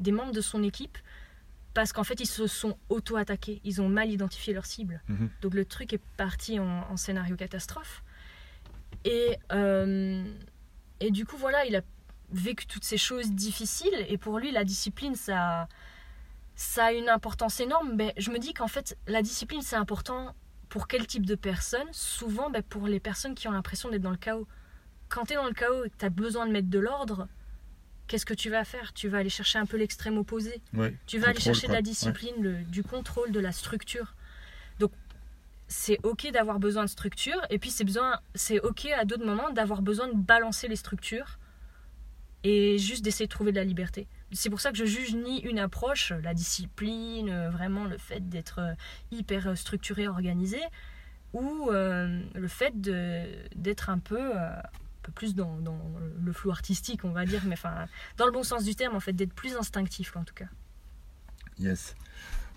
[0.00, 0.98] des membres de son équipe
[1.74, 5.00] parce qu'en fait ils se sont auto-attaqués, ils ont mal identifié leur cible.
[5.08, 5.30] Mhm.
[5.42, 8.02] Donc le truc est parti en, en scénario catastrophe.
[9.04, 10.24] Et, euh,
[11.00, 11.82] et du coup, voilà, il a
[12.32, 14.04] vécu toutes ces choses difficiles.
[14.08, 15.68] Et pour lui, la discipline, ça,
[16.56, 17.92] ça a une importance énorme.
[17.94, 20.34] Mais je me dis qu'en fait, la discipline, c'est important
[20.76, 24.10] pour quel type de personnes Souvent, ben, pour les personnes qui ont l'impression d'être dans
[24.10, 24.46] le chaos.
[25.08, 27.28] Quand tu es dans le chaos et que tu as besoin de mettre de l'ordre,
[28.08, 28.92] qu'est-ce que tu vas faire?
[28.92, 30.60] Tu vas aller chercher un peu l'extrême opposé.
[30.74, 31.76] Ouais, Tu vas aller chercher quoi.
[31.76, 34.14] de la discipline, le- du contrôle, de la structure.
[34.78, 34.92] Donc,
[35.66, 39.48] c'est ok d'avoir besoin de structure, et puis c'est besoin, c'est ok à d'autres moments
[39.50, 41.38] d'avoir besoin de balancer les structures
[42.44, 44.06] et juste d'essayer de trouver de la liberté.
[44.32, 48.28] C'est pour ça que je juge ni une approche, la discipline, euh, vraiment le fait
[48.28, 48.74] d'être euh,
[49.12, 50.60] hyper euh, structuré, organisé,
[51.32, 54.62] ou le fait d'être un peu, un
[55.02, 55.78] peu plus dans, dans
[56.18, 59.00] le flou artistique, on va dire, mais enfin, dans le bon sens du terme, en
[59.00, 60.46] fait, d'être plus instinctif en tout cas.
[61.58, 61.94] Yes.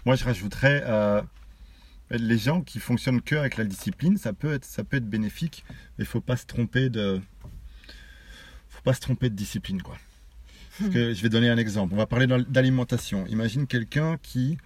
[0.06, 1.22] Moi, je rajouterais euh,
[2.12, 5.66] les gens qui fonctionnent que avec la discipline, ça peut être, ça peut être bénéfique,
[5.98, 7.22] mais il faut faut pas se tromper de
[9.36, 9.98] discipline, quoi.
[10.80, 11.94] Parce que je vais donner un exemple.
[11.94, 13.26] On va parler d'al- d'alimentation.
[13.28, 14.58] Imagine quelqu'un qui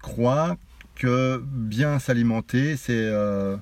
[0.00, 0.58] croit
[0.94, 3.56] que bien s'alimenter, c'est euh,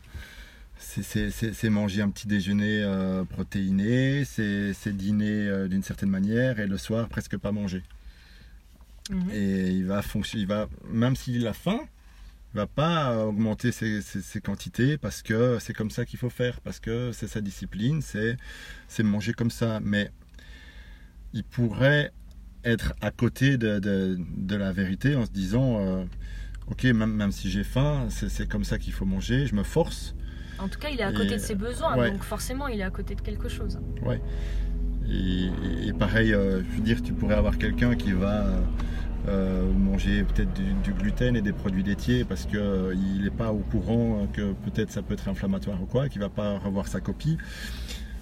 [1.64, 7.08] manger un petit déjeuner euh, protéiné, c'est dîner euh, d'une certaine manière et le soir
[7.08, 7.82] presque pas manger.
[9.10, 9.30] Mhm.
[9.32, 11.80] Et il va fonctionner, il va, même s'il a faim,
[12.52, 14.02] il va pas augmenter ses,
[14.42, 19.02] quantités parce que c'est comme ça qu'il faut faire, parce que c'est sa discipline, c'est
[19.02, 19.78] manger comme ça.
[19.80, 20.10] Mais
[21.32, 22.12] il pourrait
[22.64, 26.04] être à côté de, la vérité en se disant, euh,
[26.70, 30.14] ok, même, même si j'ai faim, c'est comme ça qu'il faut manger, je me force
[30.60, 32.90] en tout cas, il est à côté de ses besoins, donc forcément, il est à
[32.90, 33.78] côté de quelque chose.
[34.02, 34.20] Ouais.
[35.08, 38.46] Et, pareil, euh, je veux dire, tu pourrais avoir quelqu'un qui va
[39.28, 43.58] euh, manger peut-être du, gluten et des produits laitiers parce qu'il euh, n'est pas au
[43.58, 47.38] courant que peut-être ça peut être inflammatoire ou quoi, qui va pas revoir sa copie.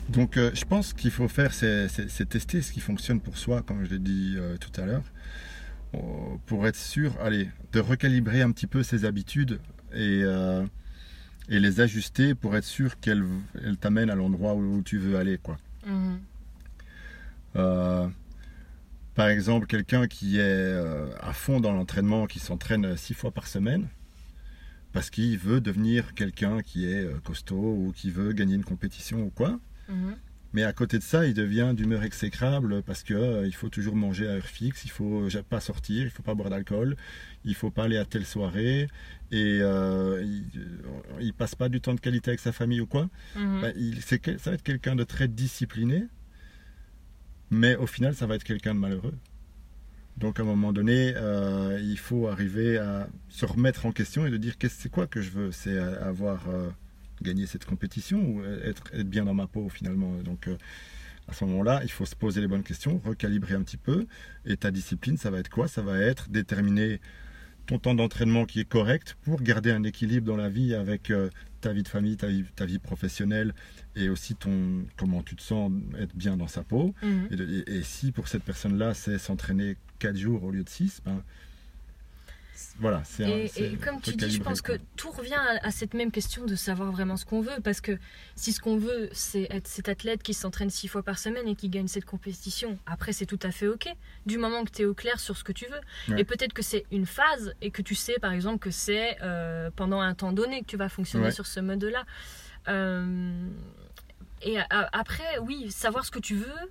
[0.09, 3.91] Donc je pense qu'il faut faire, c'est tester ce qui fonctionne pour soi, comme je
[3.91, 5.05] l'ai dit tout à l'heure,
[6.47, 9.61] pour être sûr, allez, de recalibrer un petit peu ses habitudes
[9.95, 10.25] et
[11.49, 13.25] et les ajuster pour être sûr qu'elles
[13.81, 15.39] t'amènent à l'endroit où, tu veux aller.
[15.39, 15.57] Quoi.
[15.87, 16.21] Mhm.
[17.57, 18.09] Euh,
[19.15, 23.47] par exemple, quelqu'un qui est euh, à fond dans l'entraînement, qui s'entraîne six fois par
[23.47, 23.89] semaine,
[24.93, 29.23] parce qu'il veut devenir quelqu'un qui est euh, costaud ou qui veut gagner une compétition
[29.23, 29.59] ou quoi.
[29.89, 30.17] Mhm.
[30.55, 33.95] Mais à côté de ça, il devient d'humeur exécrable parce que euh, il faut toujours
[33.95, 36.97] manger à heure fixe, il faut pas sortir, il faut pas boire d'alcool,
[37.45, 38.89] il faut pas aller à telle soirée
[39.31, 40.25] et euh,
[41.21, 43.11] il, passe pas du temps de qualité avec sa famille ou quoi.
[43.37, 43.61] Mhm.
[43.61, 46.05] Ben, il, ça va être quelqu'un de très discipliné,
[47.51, 49.15] mais au final, ça va être quelqu'un de malheureux.
[50.17, 54.31] Donc à un moment donné, euh, il faut arriver à se remettre en question et
[54.31, 56.47] de dire qu'est-ce c'est quoi que je veux, c'est avoir
[57.23, 60.15] gagner cette compétition ou être, être bien dans ma peau finalement.
[60.23, 60.57] Donc euh,
[61.29, 64.07] à ce moment-là, il faut se poser les bonnes questions, recalibrer un petit peu.
[64.47, 65.69] Et ta discipline, ça va être quoi?
[65.69, 67.01] Ça va être déterminer
[67.67, 71.29] ton temps d'entraînement qui est correct pour garder un équilibre dans la vie avec euh,
[71.61, 73.53] ta vie de famille, ta vie, ta vie, professionnelle
[73.95, 76.95] et aussi ton comment tu te sens être bien dans sa peau.
[77.03, 77.65] Mhm.
[77.67, 81.23] Et, si pour cette personne-là, c'est s'entraîner 4 jours au lieu de 6, ben,
[82.81, 86.45] voilà, et, et, comme tu dis, je pense que tout revient à, cette même question
[86.45, 87.61] de savoir vraiment ce qu'on veut.
[87.63, 87.99] Parce que
[88.37, 91.55] si ce qu'on veut, c'est être cet athlète qui s'entraîne six fois par semaine et
[91.55, 93.89] qui gagne cette compétition, après c'est tout à fait ok.
[94.27, 96.17] Du moment que tu es au clair sur ce que tu veux.
[96.19, 99.71] Et peut-être que c'est une phase et que tu sais par exemple que c'est euh,
[99.75, 102.05] pendant un temps donné que tu vas fonctionner sur ce mode-là.
[102.69, 103.49] Euh,
[104.43, 106.71] et après, oui, savoir ce que tu veux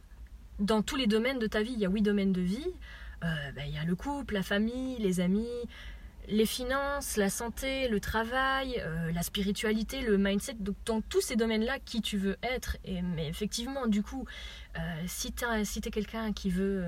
[0.60, 1.74] dans tous les domaines de ta vie.
[1.74, 2.68] Il y a huit domaines de vie.
[3.24, 5.48] Euh, bah, il y a le couple, la famille, les amis,
[6.28, 11.36] les finances, la santé, le travail, euh, la spiritualité, le mindset, donc dans tous ces
[11.36, 12.78] domaines-là, qui tu veux être.
[12.84, 14.26] Et, mais effectivement, du coup,
[14.78, 16.86] euh, si tu es, quelqu'un qui veut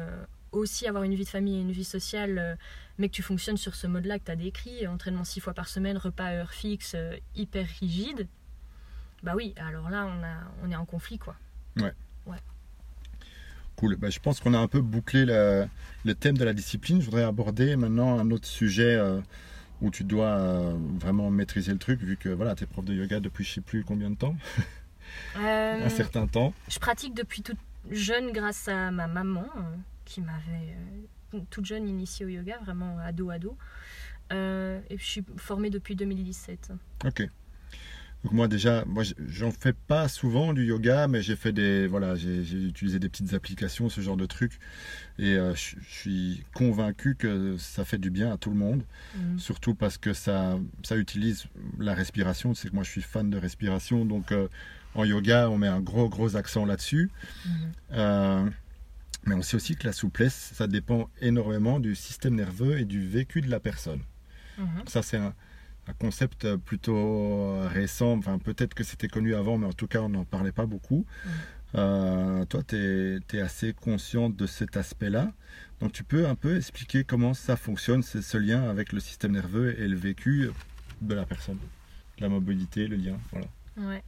[0.51, 2.57] aussi avoir une vie de famille et une vie sociale,
[2.97, 5.67] mais que tu fonctionnes sur ce mode-là que tu as décrit, entraînement six fois par
[5.67, 6.95] semaine, repas à heure fixe,
[7.35, 8.27] hyper rigide,
[9.23, 11.35] bah oui, alors là, on, on est en conflit, quoi.
[11.77, 11.93] Ouais.
[13.79, 13.95] Cool.
[13.95, 16.99] Bah, je pense qu'on a un peu bouclé le thème de la discipline.
[16.99, 19.21] Je voudrais aborder maintenant un autre sujet euh,
[19.79, 22.93] où tu dois euh, vraiment maîtriser le truc, vu que voilà, tu es prof de
[22.93, 24.35] yoga depuis je sais plus combien de temps?
[25.37, 26.53] Euh, un certain temps.
[26.67, 27.57] Je pratique depuis toute
[27.89, 29.45] jeune grâce à ma maman
[30.03, 30.75] qui m'avait
[31.49, 33.55] toute jeune initiée au yoga, vraiment ado-ado.
[34.29, 36.73] et je suis formée depuis 2017.
[37.05, 37.29] Ok.
[38.23, 42.15] Donc moi déjà, moi j'en fais pas souvent du yoga, mais j'ai fait des voilà,
[42.15, 44.59] j'ai utilisé des petites applications, ce genre de trucs,
[45.17, 48.83] et euh, je suis convaincu que ça fait du bien à tout le monde,
[49.15, 49.39] mhm.
[49.39, 51.45] surtout parce que ça ça utilise
[51.79, 52.53] la respiration.
[52.53, 54.49] C'est que moi je suis fan de respiration, donc euh,
[54.95, 57.09] en yoga on met un gros gros accent là-dessus.
[57.45, 57.51] Mhm.
[57.93, 58.49] Euh,
[59.25, 63.07] mais on sait aussi que la souplesse, ça dépend énormément du système nerveux et du
[63.07, 64.01] vécu de la personne.
[64.57, 64.83] Mhm.
[64.87, 65.33] Ça c'est un
[65.89, 68.13] un concept plutôt récent.
[68.17, 71.05] Enfin, peut-être que c'était connu avant, mais en tout cas, on n'en parlait pas beaucoup.
[71.75, 75.31] Euh, toi, tu es, assez consciente de cet aspect-là.
[75.79, 79.79] Donc, tu peux un peu expliquer comment ça fonctionne, ce lien avec le système nerveux
[79.79, 80.49] et le vécu
[81.01, 81.59] de la personne?
[82.19, 83.47] La mobilité, le lien, voilà.
[83.77, 84.03] Ouais.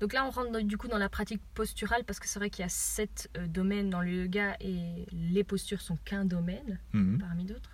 [0.00, 2.62] Donc là, on rentre du coup dans la pratique posturale parce que c'est vrai qu'il
[2.62, 7.18] y a sept euh, domaines dans le yoga et les postures sont qu'un domaine mhm.
[7.18, 7.70] parmi d'autres.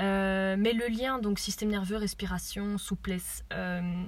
[0.00, 3.44] Euh, mais le lien, donc système nerveux, respiration, souplesse.
[3.52, 4.04] Euh,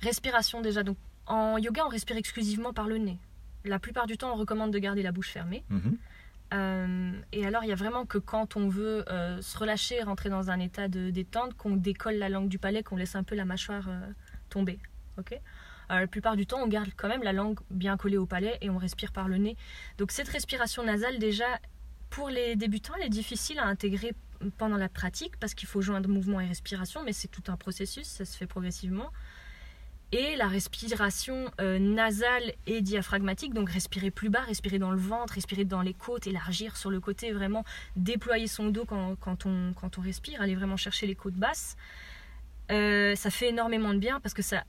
[0.00, 3.18] respiration déjà, donc en yoga, on respire exclusivement par le nez.
[3.64, 5.64] La plupart du temps, on recommande de garder la bouche fermée.
[5.70, 5.98] Mhm.
[6.54, 9.04] Euh, et alors, il y a vraiment que quand on veut
[9.40, 12.96] se relâcher, rentrer dans un état de détente, qu'on décolle la langue du palais, qu'on
[12.96, 13.88] laisse un peu la mâchoire
[14.50, 14.78] tomber.
[15.18, 15.40] ok?
[15.88, 18.70] La plupart du temps, on garde quand même la langue bien collée au palais et
[18.70, 19.56] on respire par le nez.
[19.98, 21.46] Donc cette respiration nasale, déjà,
[22.10, 24.14] pour les débutants, elle est difficile à intégrer
[24.58, 28.06] pendant la pratique parce qu'il faut joindre mouvement et respiration, mais c'est tout un processus,
[28.06, 29.10] ça se fait progressivement.
[30.12, 35.34] et la respiration euh, nasale et diaphragmatique, donc respirer plus bas, respirer dans le ventre,
[35.34, 37.64] respirer dans les côtes, élargir sur le côté, vraiment
[37.96, 41.76] déployer son dos quand, quand, on, quand on respire, aller vraiment chercher les côtes basses.
[42.70, 44.64] Euh, ça fait énormément de bien parce que ça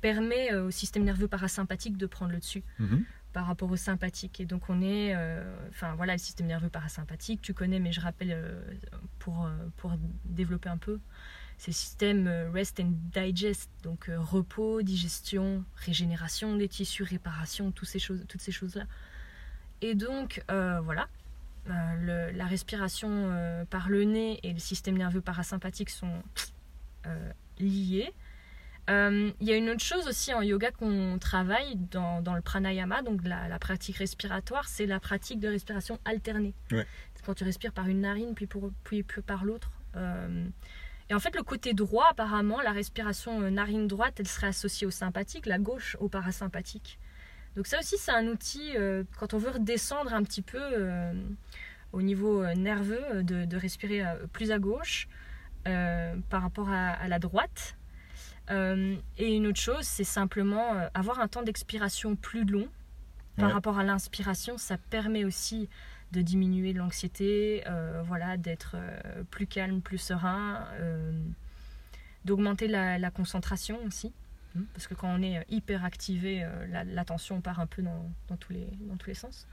[0.00, 3.04] permet euh, au système nerveux parasympathique de prendre le dessus Mhm.
[3.32, 4.40] Par rapport au sympathique.
[4.40, 8.00] Et donc on est, euh, enfin voilà, le système nerveux parasympathique, tu connais, mais je
[8.00, 8.60] rappelle euh,
[9.18, 9.92] pour, euh, pour
[10.24, 10.98] développer un peu,
[11.56, 17.88] c'est le système euh, rest and digest, donc repos, digestion, régénération des tissus, réparation, toutes
[17.88, 18.84] ces choses, toutes ces choses-là.
[19.80, 21.06] Et donc voilà,
[21.66, 23.30] la respiration
[23.70, 26.20] par le nez et le système nerveux parasympathique sont
[27.60, 28.12] liés.
[28.88, 32.40] Euh, Il y a une autre chose aussi en yoga qu'on travaille dans, dans le
[32.40, 36.54] pranayama, donc la, la pratique respiratoire, c'est la pratique de respiration alternée.
[36.72, 36.86] Ouais.
[37.14, 39.70] C'est quand tu respires par une narine puis, pour, puis, puis par l'autre.
[39.96, 40.46] Euh,
[41.10, 44.86] et en fait, le côté droit, apparemment, la respiration euh, narine droite, elle serait associée
[44.86, 46.98] au sympathique, la gauche au parasympathique.
[47.56, 51.12] Donc ça aussi, c'est un outil, euh, quand on veut redescendre un petit peu euh,
[51.92, 55.08] au niveau euh, nerveux, euh, de, de respirer euh, plus à gauche
[55.66, 57.76] euh, par rapport à, à la droite.
[58.50, 62.68] Euh, et une autre chose, c'est simplement euh, avoir un temps d'expiration plus long
[63.36, 63.52] par Ouais.
[63.52, 64.58] rapport à l'inspiration.
[64.58, 65.68] Ça permet aussi
[66.12, 68.76] de diminuer l'anxiété, euh, voilà, d'être
[69.30, 70.64] plus calme, plus serein,
[72.24, 74.12] d'augmenter la, la concentration aussi.
[74.56, 78.36] hein, Parce que quand on est hyper activé, la- l'attention part un peu dans, dans
[78.36, 79.46] tous les, dans tous les sens.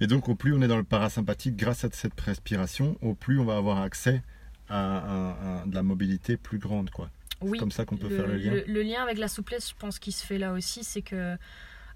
[0.00, 3.38] Et donc, au plus on est dans le parasympathique, grâce à cette respiration, au plus
[3.38, 4.22] on va avoir accès
[4.68, 6.90] à, à- à de la mobilité plus grande.
[6.90, 7.10] quoi.
[7.40, 8.62] Oui, comme ça qu'on peut faire le lien.
[8.66, 11.36] Le, lien avec la souplesse, je pense qu'il se fait là aussi, c'est que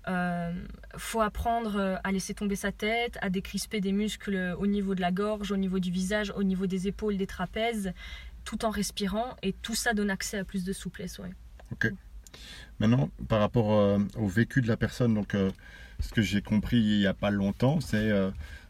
[0.06, 0.52] euh,
[0.96, 5.00] faut apprendre euh, à laisser tomber sa tête, à décrisper des muscles au niveau de
[5.00, 7.92] la gorge, au niveau du visage, au niveau des épaules, des trapèzes,
[8.44, 11.18] tout en respirant, et tout ça donne accès à plus de souplesse.
[11.18, 11.30] Ouais.
[12.80, 15.50] Maintenant, par rapport euh, au vécu de la personne, donc euh,
[16.00, 18.10] ce que j'ai compris il n'y a pas longtemps, c'est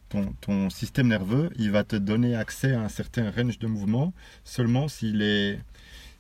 [0.09, 4.13] ton, ton système nerveux, il va te donner accès à un certain range de mouvement
[4.45, 5.59] seulement s'il est,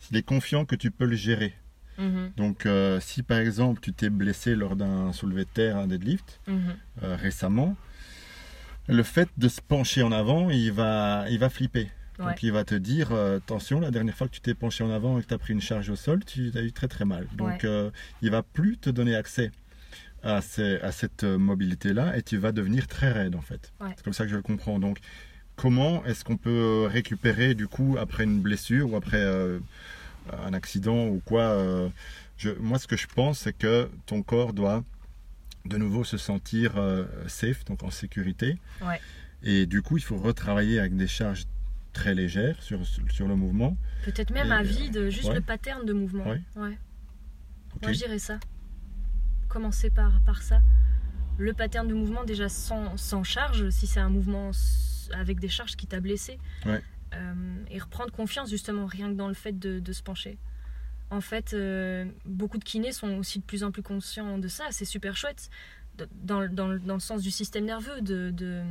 [0.06, 1.54] s'il est confiant que tu peux le gérer.
[1.98, 5.86] Mhm, Donc, euh, si par exemple tu t'es blessé lors d'un soulevé de terre, un
[5.86, 6.76] deadlift, mhm.
[7.02, 7.76] euh, récemment,
[8.88, 11.88] le fait de se pencher en avant, il va, il va flipper.
[12.18, 12.26] Ouais.
[12.26, 14.90] Donc il va te dire, euh, attention, la dernière fois que tu t'es penché en
[14.90, 17.04] avant et que tu as pris une charge au sol, tu as eu très très
[17.04, 17.26] mal.
[17.36, 17.90] Donc Ouais.
[18.22, 19.50] il va plus te donner accès
[20.22, 23.72] à, ces- à cette mobilité-là et tu vas devenir très raide en fait.
[23.80, 23.90] Ouais.
[23.96, 24.78] C'est comme ça que je le comprends.
[24.78, 24.98] Donc
[25.56, 29.58] comment est-ce qu'on peut récupérer du coup après une blessure ou après euh,
[30.44, 31.88] un accident ou quoi euh,
[32.36, 34.82] je, Moi ce que je pense c'est que ton corps doit
[35.64, 38.58] de nouveau se sentir euh, safe, donc en sécurité.
[38.82, 39.00] Ouais.
[39.42, 41.44] Et du coup il faut retravailler avec des charges
[41.94, 43.76] très légères sur, sur le mouvement.
[44.04, 45.34] Peut-être même Et, à euh, vide, juste ouais.
[45.36, 46.24] le pattern de mouvement.
[46.24, 46.42] Ouais.
[46.56, 46.78] Ouais.
[47.82, 48.38] Moi, je dirais ça.
[49.48, 50.60] Commencer par, par ça.
[51.38, 54.50] Le pattern de mouvement, déjà sans, sans charge, si c'est un mouvement
[55.12, 56.38] avec des charges qui t'a blessé.
[56.66, 56.82] Ouais.
[57.14, 57.34] Euh,
[57.70, 60.36] et reprendre confiance, justement, rien que dans le fait de, de se pencher.
[61.10, 64.64] En fait, euh, beaucoup de kinés sont aussi de plus en plus conscients de ça.
[64.70, 65.48] C'est super chouette.
[66.22, 68.64] Dans, le- dans, le- dans le sens du système nerveux, de, de-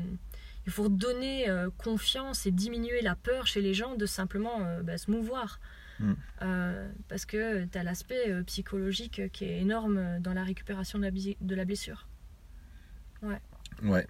[0.65, 4.81] il faut donner euh, confiance et diminuer la peur chez les gens de simplement euh,
[4.81, 5.61] bah, se mouvoir.
[5.99, 6.13] Mm.
[6.41, 11.11] Euh, parce que tu as l'aspect psychologique qui est énorme dans la récupération de la,
[11.11, 12.07] de la blessure.
[13.83, 14.05] Ouais.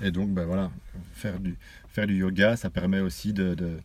[0.00, 0.70] Et donc, ben voilà,
[1.12, 1.56] faire du,
[1.88, 3.78] faire du yoga, ça permet aussi de, de-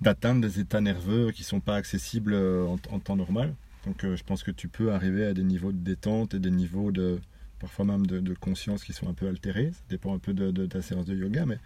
[0.00, 3.54] d'atteindre des états nerveux qui sont pas accessibles euh, en, en temps normal.
[3.86, 6.50] Donc, euh, je pense que tu peux arriver à des niveaux de détente et des
[6.50, 7.18] niveaux de
[7.58, 9.70] parfois même de, de conscience qui sont un peu altérés.
[9.72, 11.58] Ça dépend un peu de, de ta séance de yoga, mais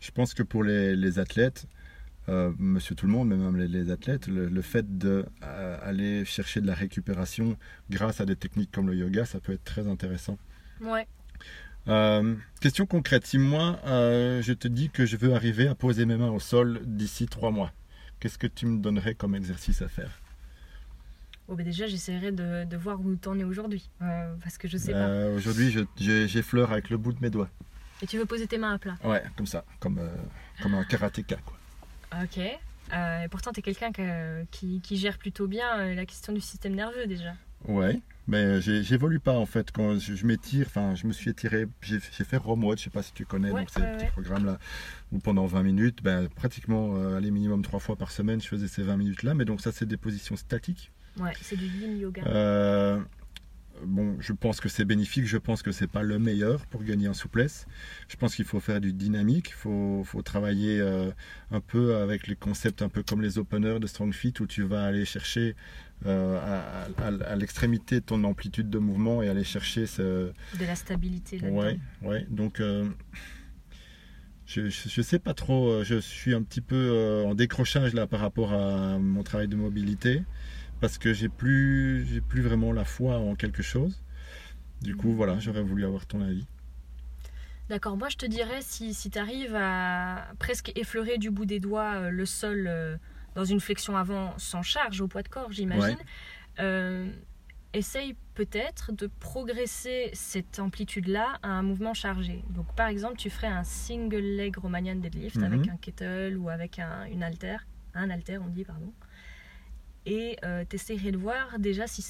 [0.00, 1.66] je pense que pour les, les athlètes,
[2.28, 6.60] euh, monsieur tout le monde, mais même les, les athlètes, le, le fait d'aller chercher
[6.60, 7.56] de la récupération
[7.90, 10.38] grâce à des techniques comme le yoga, ça peut être très intéressant.
[10.80, 11.06] Ouais.
[11.88, 16.06] Euh, question concrète, si moi euh, je te dis que je veux arriver à poser
[16.06, 17.72] mes mains au sol d'ici trois mois,
[18.20, 20.10] qu'est-ce que tu me donnerais comme exercice à faire?
[21.46, 23.90] Bon, bah déjà, j'essaierai de, de voir où t'en es aujourd'hui.
[24.00, 27.28] euh, parce que je sais Euh, Aujourd'hui, je- j'ai- j'effleure avec le bout de mes
[27.28, 27.50] doigts.
[27.58, 27.66] pas.
[28.04, 28.96] Et tu veux poser tes mains à plat?
[29.04, 30.00] Ouais, comme ça, comme,
[30.62, 31.36] comme un karatéka.
[31.44, 31.56] Quoi.
[32.22, 32.38] Ok.
[32.38, 36.74] Et pourtant, tu es quelqu'un que- qui, qui gère plutôt bien la question du système
[36.74, 37.34] nerveux déjà.
[37.66, 39.70] Ouais, mais j'ai- j'évolue pas en fait.
[39.72, 43.02] Quand je, je m'étire, enfin, je me suis étiré, j'ai fait Romwatch, je sais pas
[43.02, 44.10] si tu connais, Ouais, donc c'est ouais, petit ouais.
[44.10, 44.58] programme là
[45.12, 48.68] où pendant 20 minutes, ben, pratiquement, euh, allez, minimum trois fois par semaine, je faisais
[48.68, 50.90] ces 20 minutes là, mais donc ça, c'est des positions statiques.
[51.20, 52.22] Ouais, c'est du yin yoga.
[52.26, 53.00] Euh,
[53.84, 57.08] bon, je pense que c'est bénéfique, je pense que c'est pas le meilleur pour gagner
[57.08, 57.66] en souplesse.
[58.08, 61.10] Je pense qu'il faut faire du dynamique, il faut, faut travailler euh,
[61.52, 64.62] un peu avec les concepts un peu comme les openers de Strong Fit où tu
[64.62, 65.54] vas aller chercher euh,
[66.10, 70.74] à, à- à l'extrémité de ton amplitude de mouvement et aller chercher ce, De la
[70.74, 71.56] stabilité là-dedans.
[71.58, 72.26] Ouais, ouais.
[72.30, 72.88] Donc, euh,
[74.46, 75.68] je, je sais pas trop.
[75.70, 79.48] euh, Je suis un petit peu euh, en décrochage là par rapport à mon travail
[79.48, 80.22] de mobilité
[80.80, 84.02] parce que j'ai plus, j'ai plus vraiment la foi en quelque chose.
[84.82, 86.46] Du coup, voilà, j'aurais voulu avoir ton avis.
[87.70, 91.60] D'accord, moi je te dirais si, si tu arrives à presque effleurer du bout des
[91.60, 92.96] doigts euh, le sol euh,
[93.34, 95.98] dans une flexion avant sans charge au poids de corps, j'imagine,
[96.60, 97.10] euh,
[97.72, 102.44] essaye peut-être de progresser cette amplitude-là à un mouvement chargé.
[102.50, 105.44] Donc par exemple, tu ferais un single leg Romanian deadlift Mhm.
[105.44, 107.56] avec un kettle ou avec un, une halter,
[107.94, 108.92] un halter on dit, pardon.
[110.06, 110.36] Et
[110.68, 112.04] tu essaierais de voir déjà si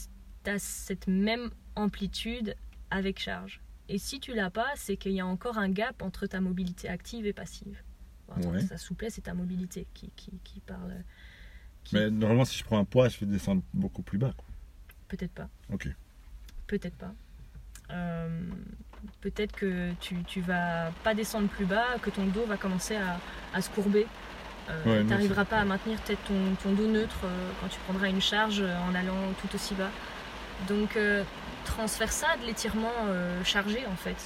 [0.44, 2.56] tu as cette même amplitude
[2.90, 3.60] avec charge.
[3.88, 6.88] Et si tu l'as pas, c'est qu'il y a encore un gap entre ta mobilité
[6.88, 7.82] active et passive.
[8.42, 8.64] Ouais.
[8.66, 10.94] Ta souplesse et ta mobilité qui, qui, qui parle.
[11.84, 14.32] qui- Mais normalement, si je prends un poids, je vais descendre beaucoup plus bas.
[15.08, 15.48] Peut-être pas.
[15.72, 15.88] Ok.
[16.66, 17.12] Peut-être pas.
[17.90, 18.40] Euh,
[19.20, 23.20] peut-être que tu, tu vas pas descendre plus bas, que ton dos va commencer à,
[23.52, 24.06] à se courber.
[24.70, 27.78] Euh, Ouais, tu n'arriveras pas à maintenir peut-être ton, ton dos neutre euh, quand tu
[27.80, 29.90] prendras une charge en allant tout aussi bas.
[30.68, 30.96] Donc
[31.64, 32.92] transfère ça de l'étirement
[33.44, 34.16] chargé en fait.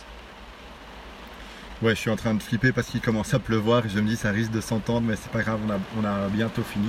[1.82, 4.08] Ouais, je suis en train de flipper parce qu'il commence à pleuvoir et je me
[4.08, 6.88] dis ça risque de s'entendre, mais c'est pas grave, on a, on a bientôt fini.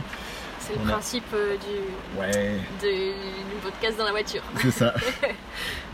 [0.60, 2.58] C'est le On principe euh, du, Ouais.
[2.82, 4.42] de- du podcast dans la voiture.
[4.62, 4.94] C'est ça.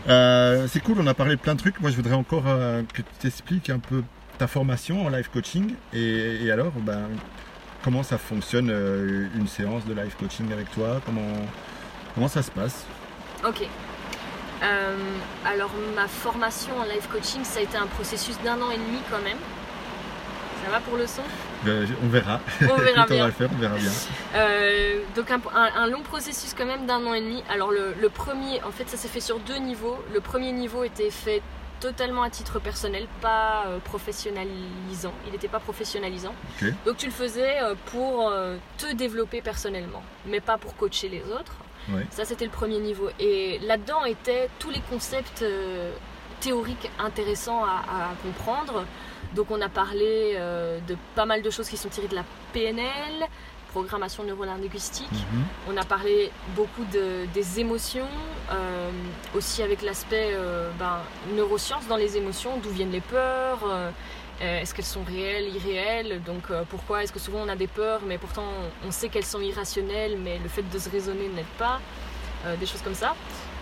[0.08, 1.80] Euh, c'est cool, on a parlé de plein de trucs.
[1.80, 4.04] Moi, je voudrais encore euh, que tu t'expliques un peu
[4.38, 7.08] ta formation en live coaching et, et alors, ben,
[7.82, 11.00] comment ça fonctionne euh, une séance de live coaching avec toi?
[11.04, 11.26] Comment,
[12.14, 12.84] comment ça se passe?
[13.44, 13.66] Ok.
[14.62, 14.96] Euh,
[15.44, 18.98] alors ma formation en live coaching, ça a été un processus d'un an et demi
[19.10, 19.38] quand même.
[20.64, 21.22] Ça va pour le son?
[21.66, 22.40] Euh, On verra.
[22.62, 23.26] On verra Quand on va bien.
[23.26, 23.90] le faire, on verra bien.
[24.34, 27.42] Euh, donc un, un- un long processus quand même d'un an et demi.
[27.50, 29.98] Alors le, le premier, en fait ça s'est fait sur deux niveaux.
[30.12, 31.42] Le premier niveau était fait
[31.80, 35.12] totalement à titre personnel, pas euh, professionnalisant.
[35.26, 36.34] Il n'était pas professionnalisant.
[36.86, 41.22] Donc tu le faisais euh, pour euh, te développer personnellement, mais pas pour coacher les
[41.32, 41.52] autres.
[41.92, 42.06] Ouais.
[42.10, 43.08] Ça c'était le premier niveau.
[43.20, 45.92] Et là-dedans étaient tous les concepts euh,
[46.40, 48.84] théoriques intéressants à, à comprendre.
[49.34, 52.24] Donc on a parlé euh, de pas mal de choses qui sont tirées de la
[52.52, 53.26] PNL,
[53.72, 55.10] programmation neurolinguistique.
[55.12, 55.44] Mhm.
[55.68, 58.08] On a parlé beaucoup de- des émotions,
[58.50, 58.90] euh,
[59.36, 60.34] aussi avec l'aspect
[60.78, 60.98] ben,
[61.34, 63.60] neurosciences dans les émotions, d'où viennent les peurs,
[64.42, 67.02] euh, est-ce qu'elles sont réelles, irréelles, donc euh, pourquoi?
[67.02, 68.44] Est-ce que souvent on a des peurs, mais pourtant
[68.86, 71.80] on sait qu'elles sont irrationnelles, mais le fait de se raisonner n'aide pas,
[72.44, 73.14] euh, des choses comme ça.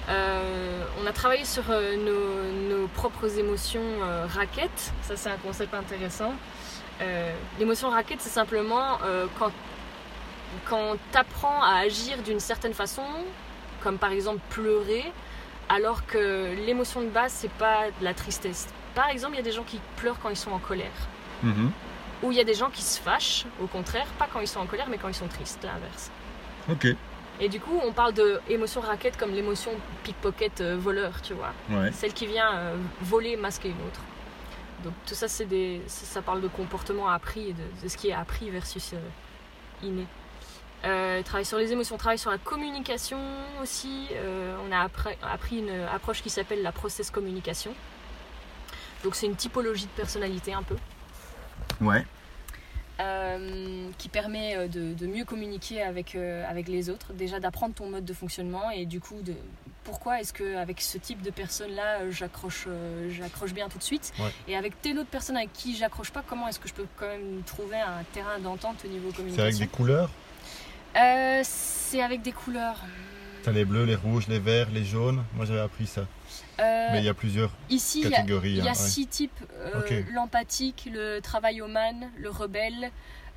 [0.08, 3.80] On a travaillé sur nos, propres émotions
[4.28, 6.34] raquettes, ça c'est un concept intéressant.
[7.58, 8.98] L'émotion raquette, c'est simplement
[9.38, 9.50] quand
[10.66, 13.02] quand tu apprends à agir d'une certaine façon,
[13.82, 15.10] comme par exemple pleurer,
[15.74, 18.68] alors que l'émotion de base, c'est pas de la tristesse.
[18.94, 21.08] Par exemple, il y a des gens qui pleurent quand ils sont en colère.
[21.42, 21.72] Mhm.
[22.22, 24.60] Ou il y a des gens qui se fâchent, au contraire, pas quand ils sont
[24.60, 26.10] en colère, mais quand ils sont tristes, l'inverse.
[26.70, 26.86] Ok.
[27.40, 29.72] Et du coup, on parle de émotion raquette comme l'émotion
[30.04, 31.52] pickpocket euh, voleur, tu vois.
[31.68, 31.90] Ouais.
[31.90, 34.00] Celle qui vient euh, voler, masquer une autre.
[34.84, 37.52] Donc tout ça, c'est des, ça, ça parle de comportement appris
[37.82, 40.06] de ce qui est appris versus euh, inné.
[40.84, 43.18] Euh, travaille sur les émotions, travaille sur la communication
[43.62, 44.08] aussi.
[44.12, 47.72] Euh, on a appris, une approche qui s'appelle la process communication.
[49.02, 50.76] Donc c'est une typologie de personnalité un peu.
[51.80, 52.04] Ouais.
[53.00, 57.90] Euh, qui permet de, de mieux communiquer avec, euh, avec les autres, déjà d'apprendre ton
[57.90, 59.34] mode de fonctionnement et du coup de
[59.82, 63.82] pourquoi est-ce que avec ce type de personne là j'accroche euh, j'accroche bien tout de
[63.82, 64.12] suite?
[64.20, 64.30] Ouais.
[64.46, 67.08] et avec telle autre personne avec qui j'accroche pas comment est-ce que je peux quand
[67.08, 70.10] même trouver un terrain d'entente au niveau C'est avec communication des couleurs?
[70.96, 72.80] Euh, c'est avec des couleurs
[73.42, 75.22] T'as les bleus, les rouges, les verts, les jaunes.
[75.34, 76.02] Moi, j'avais appris ça.
[76.60, 78.50] Euh, Mais il y a plusieurs Ici, il y a, catégories.
[78.52, 78.74] il y a hein, ouais.
[78.74, 82.90] six types euh, l'empathique, le travail-man, le rebelle,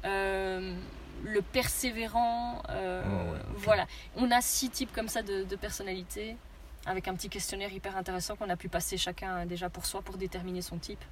[0.03, 2.63] le persévérant.
[2.69, 3.39] Oh, ouais.
[3.57, 3.85] Voilà.
[4.15, 6.37] On a six types comme ça de, de personnalités,
[6.85, 10.17] avec un petit questionnaire hyper intéressant qu'on a pu passer chacun déjà pour soi pour
[10.17, 11.03] déterminer son type.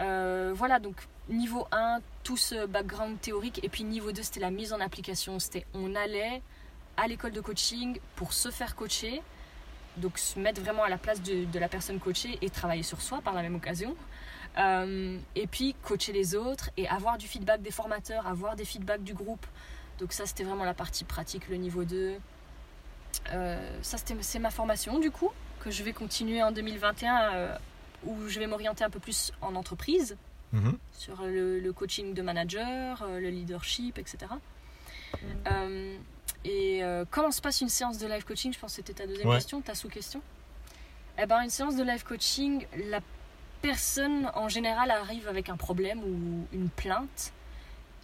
[0.00, 0.96] Euh, voilà, donc
[1.28, 5.38] niveau 1, tout ce background théorique, et puis niveau 2, c'était la mise en application.
[5.38, 6.42] C'était on allait
[6.96, 9.22] à l'école de coaching pour se faire coacher,
[9.96, 13.20] donc se mettre vraiment à la place de, la personne coachée et travailler sur soi
[13.20, 13.96] par la même occasion.
[14.56, 19.02] Euh, et puis coacher les autres et avoir du feedback des formateurs, avoir des feedbacks
[19.02, 19.44] du groupe.
[19.98, 22.16] Donc ça c'était vraiment la partie pratique, le niveau 2.
[23.32, 25.30] Euh, ça c'est ma formation du coup
[25.60, 27.56] que je vais continuer en 2021 euh,
[28.06, 30.16] où je vais m'orienter un peu plus en entreprise
[30.52, 30.78] Mhm.
[30.92, 34.18] sur le, le coaching de manager, euh, le leadership, etc.
[35.50, 35.96] Euh,
[36.44, 38.52] Et euh, comment se passe une séance de live coaching?
[38.52, 39.36] Je pense que c'était ta deuxième Ouais.
[39.36, 40.20] question, ta sous-question.
[41.18, 43.00] Eh ben, une séance de live coaching, la
[43.62, 47.32] personne en général arrive avec un problème ou une plainte.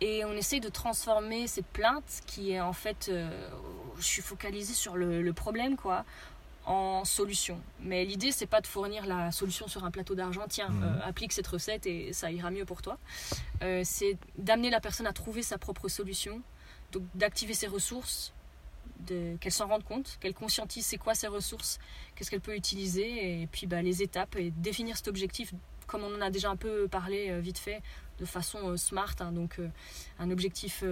[0.00, 3.28] Et on essaye de transformer cette plainte, qui est en fait, euh,
[3.98, 6.04] je suis focalisée sur le, le problème, quoi,
[6.70, 7.60] en solution.
[7.80, 10.44] Mais l'idée, c'est pas de fournir la solution sur un plateau d'argent.
[10.48, 12.96] Tiens, euh, applique cette recette et ça ira mieux pour toi.
[13.62, 16.40] Euh, c'est d'amener la personne à trouver sa propre solution,
[16.92, 18.32] donc d'activer ses ressources,
[19.08, 21.80] de- qu'elle s'en rende compte, qu'elle conscientise c'est quoi ses ressources,
[22.14, 25.52] qu'est-ce qu'elle peut utiliser, et puis bah, les étapes, et définir cet objectif,
[25.88, 27.82] comme on en a déjà un peu parlé euh, vite fait,
[28.20, 29.58] de façon smart, hein, donc
[30.18, 30.84] un objectif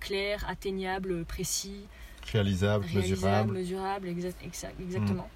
[0.00, 1.86] clair, atteignable, précis,
[2.30, 3.52] Réalisable, réalisable, mesurable.
[3.52, 5.28] mesurable, exa- exa- exactement.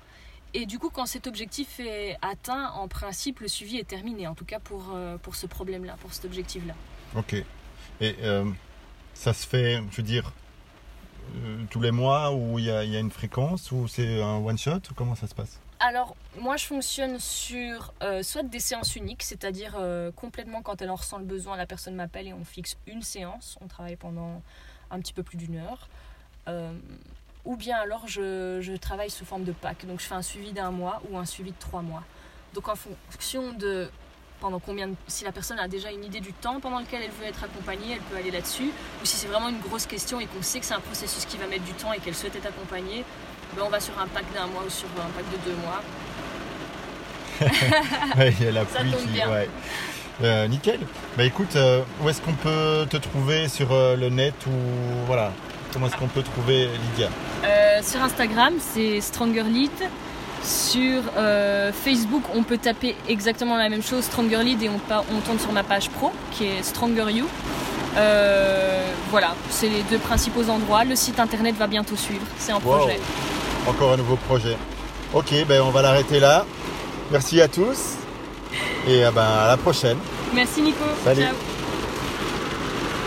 [0.54, 4.34] Et du coup, quand cet objectif est atteint, en principe, le suivi est terminé, en
[4.34, 6.74] tout cas pour, euh, pour ce problème-là, pour cet objectif-là.
[7.14, 7.34] Ok.
[8.00, 8.50] Et euh,
[9.12, 10.32] ça se fait, je veux dire,
[11.36, 14.56] euh, tous les mois ou il y, y a une fréquence ou c'est un one
[14.56, 15.60] shot ou comment ça se passe?
[15.78, 19.76] Alors, moi, je fonctionne sur soit des séances uniques, c'est-à-dire
[20.14, 23.58] complètement quand elle en ressent le besoin, la personne m'appelle et on fixe une séance.
[23.60, 24.40] On travaille pendant
[24.90, 25.90] un petit peu plus d'une heure.
[26.48, 26.70] Euh,
[27.44, 29.86] ou bien alors, je, je travaille sous forme de pack.
[29.86, 32.02] Donc, je fais un suivi d'un mois ou un suivi de trois mois.
[32.54, 33.88] Donc, en fonction de
[34.40, 37.10] pendant combien de- si la personne a déjà une idée du temps pendant lequel elle
[37.10, 38.70] veut être accompagnée, elle peut aller là-dessus.
[39.02, 41.38] Ou si c'est vraiment une grosse question et qu'on sait que c'est un processus qui
[41.38, 43.02] va mettre du temps et qu'elle souhaite être accompagnée,
[43.56, 45.82] ben, on va sur un pack d'un mois ou sur un pack de deux mois.
[48.16, 49.06] Ouais, il y a la Ça pluie tombe qui.
[49.08, 49.30] bien.
[49.30, 49.48] ouais.
[50.22, 50.80] Euh, nickel.
[51.16, 54.50] Bah écoute, euh, où est-ce qu'on peut te trouver sur euh, le net ou
[55.06, 55.32] voilà?
[55.76, 57.10] Comment est-ce qu'on peut trouver Lydia?
[57.44, 59.70] Euh, sur Instagram, c'est Stronger Lead.
[60.42, 64.80] Sur euh, Facebook, on peut taper exactement la même chose, Stronger Lead, et on,
[65.14, 67.26] on tombe sur ma page pro, qui est Stronger You.
[67.98, 70.84] Euh, voilà, c'est les deux principaux endroits.
[70.84, 72.60] Le site internet va bientôt suivre, c'est Wow.
[72.60, 72.98] projet.
[73.68, 74.56] Encore un nouveau projet.
[75.12, 76.46] Ok, ben on va l'arrêter là.
[77.12, 77.96] Merci à tous
[78.88, 79.98] et euh, ben, à la prochaine.
[80.32, 80.84] Merci Nico.
[81.04, 81.20] Salut.
[81.20, 81.34] Ciao.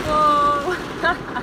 [0.08, 0.74] Oh.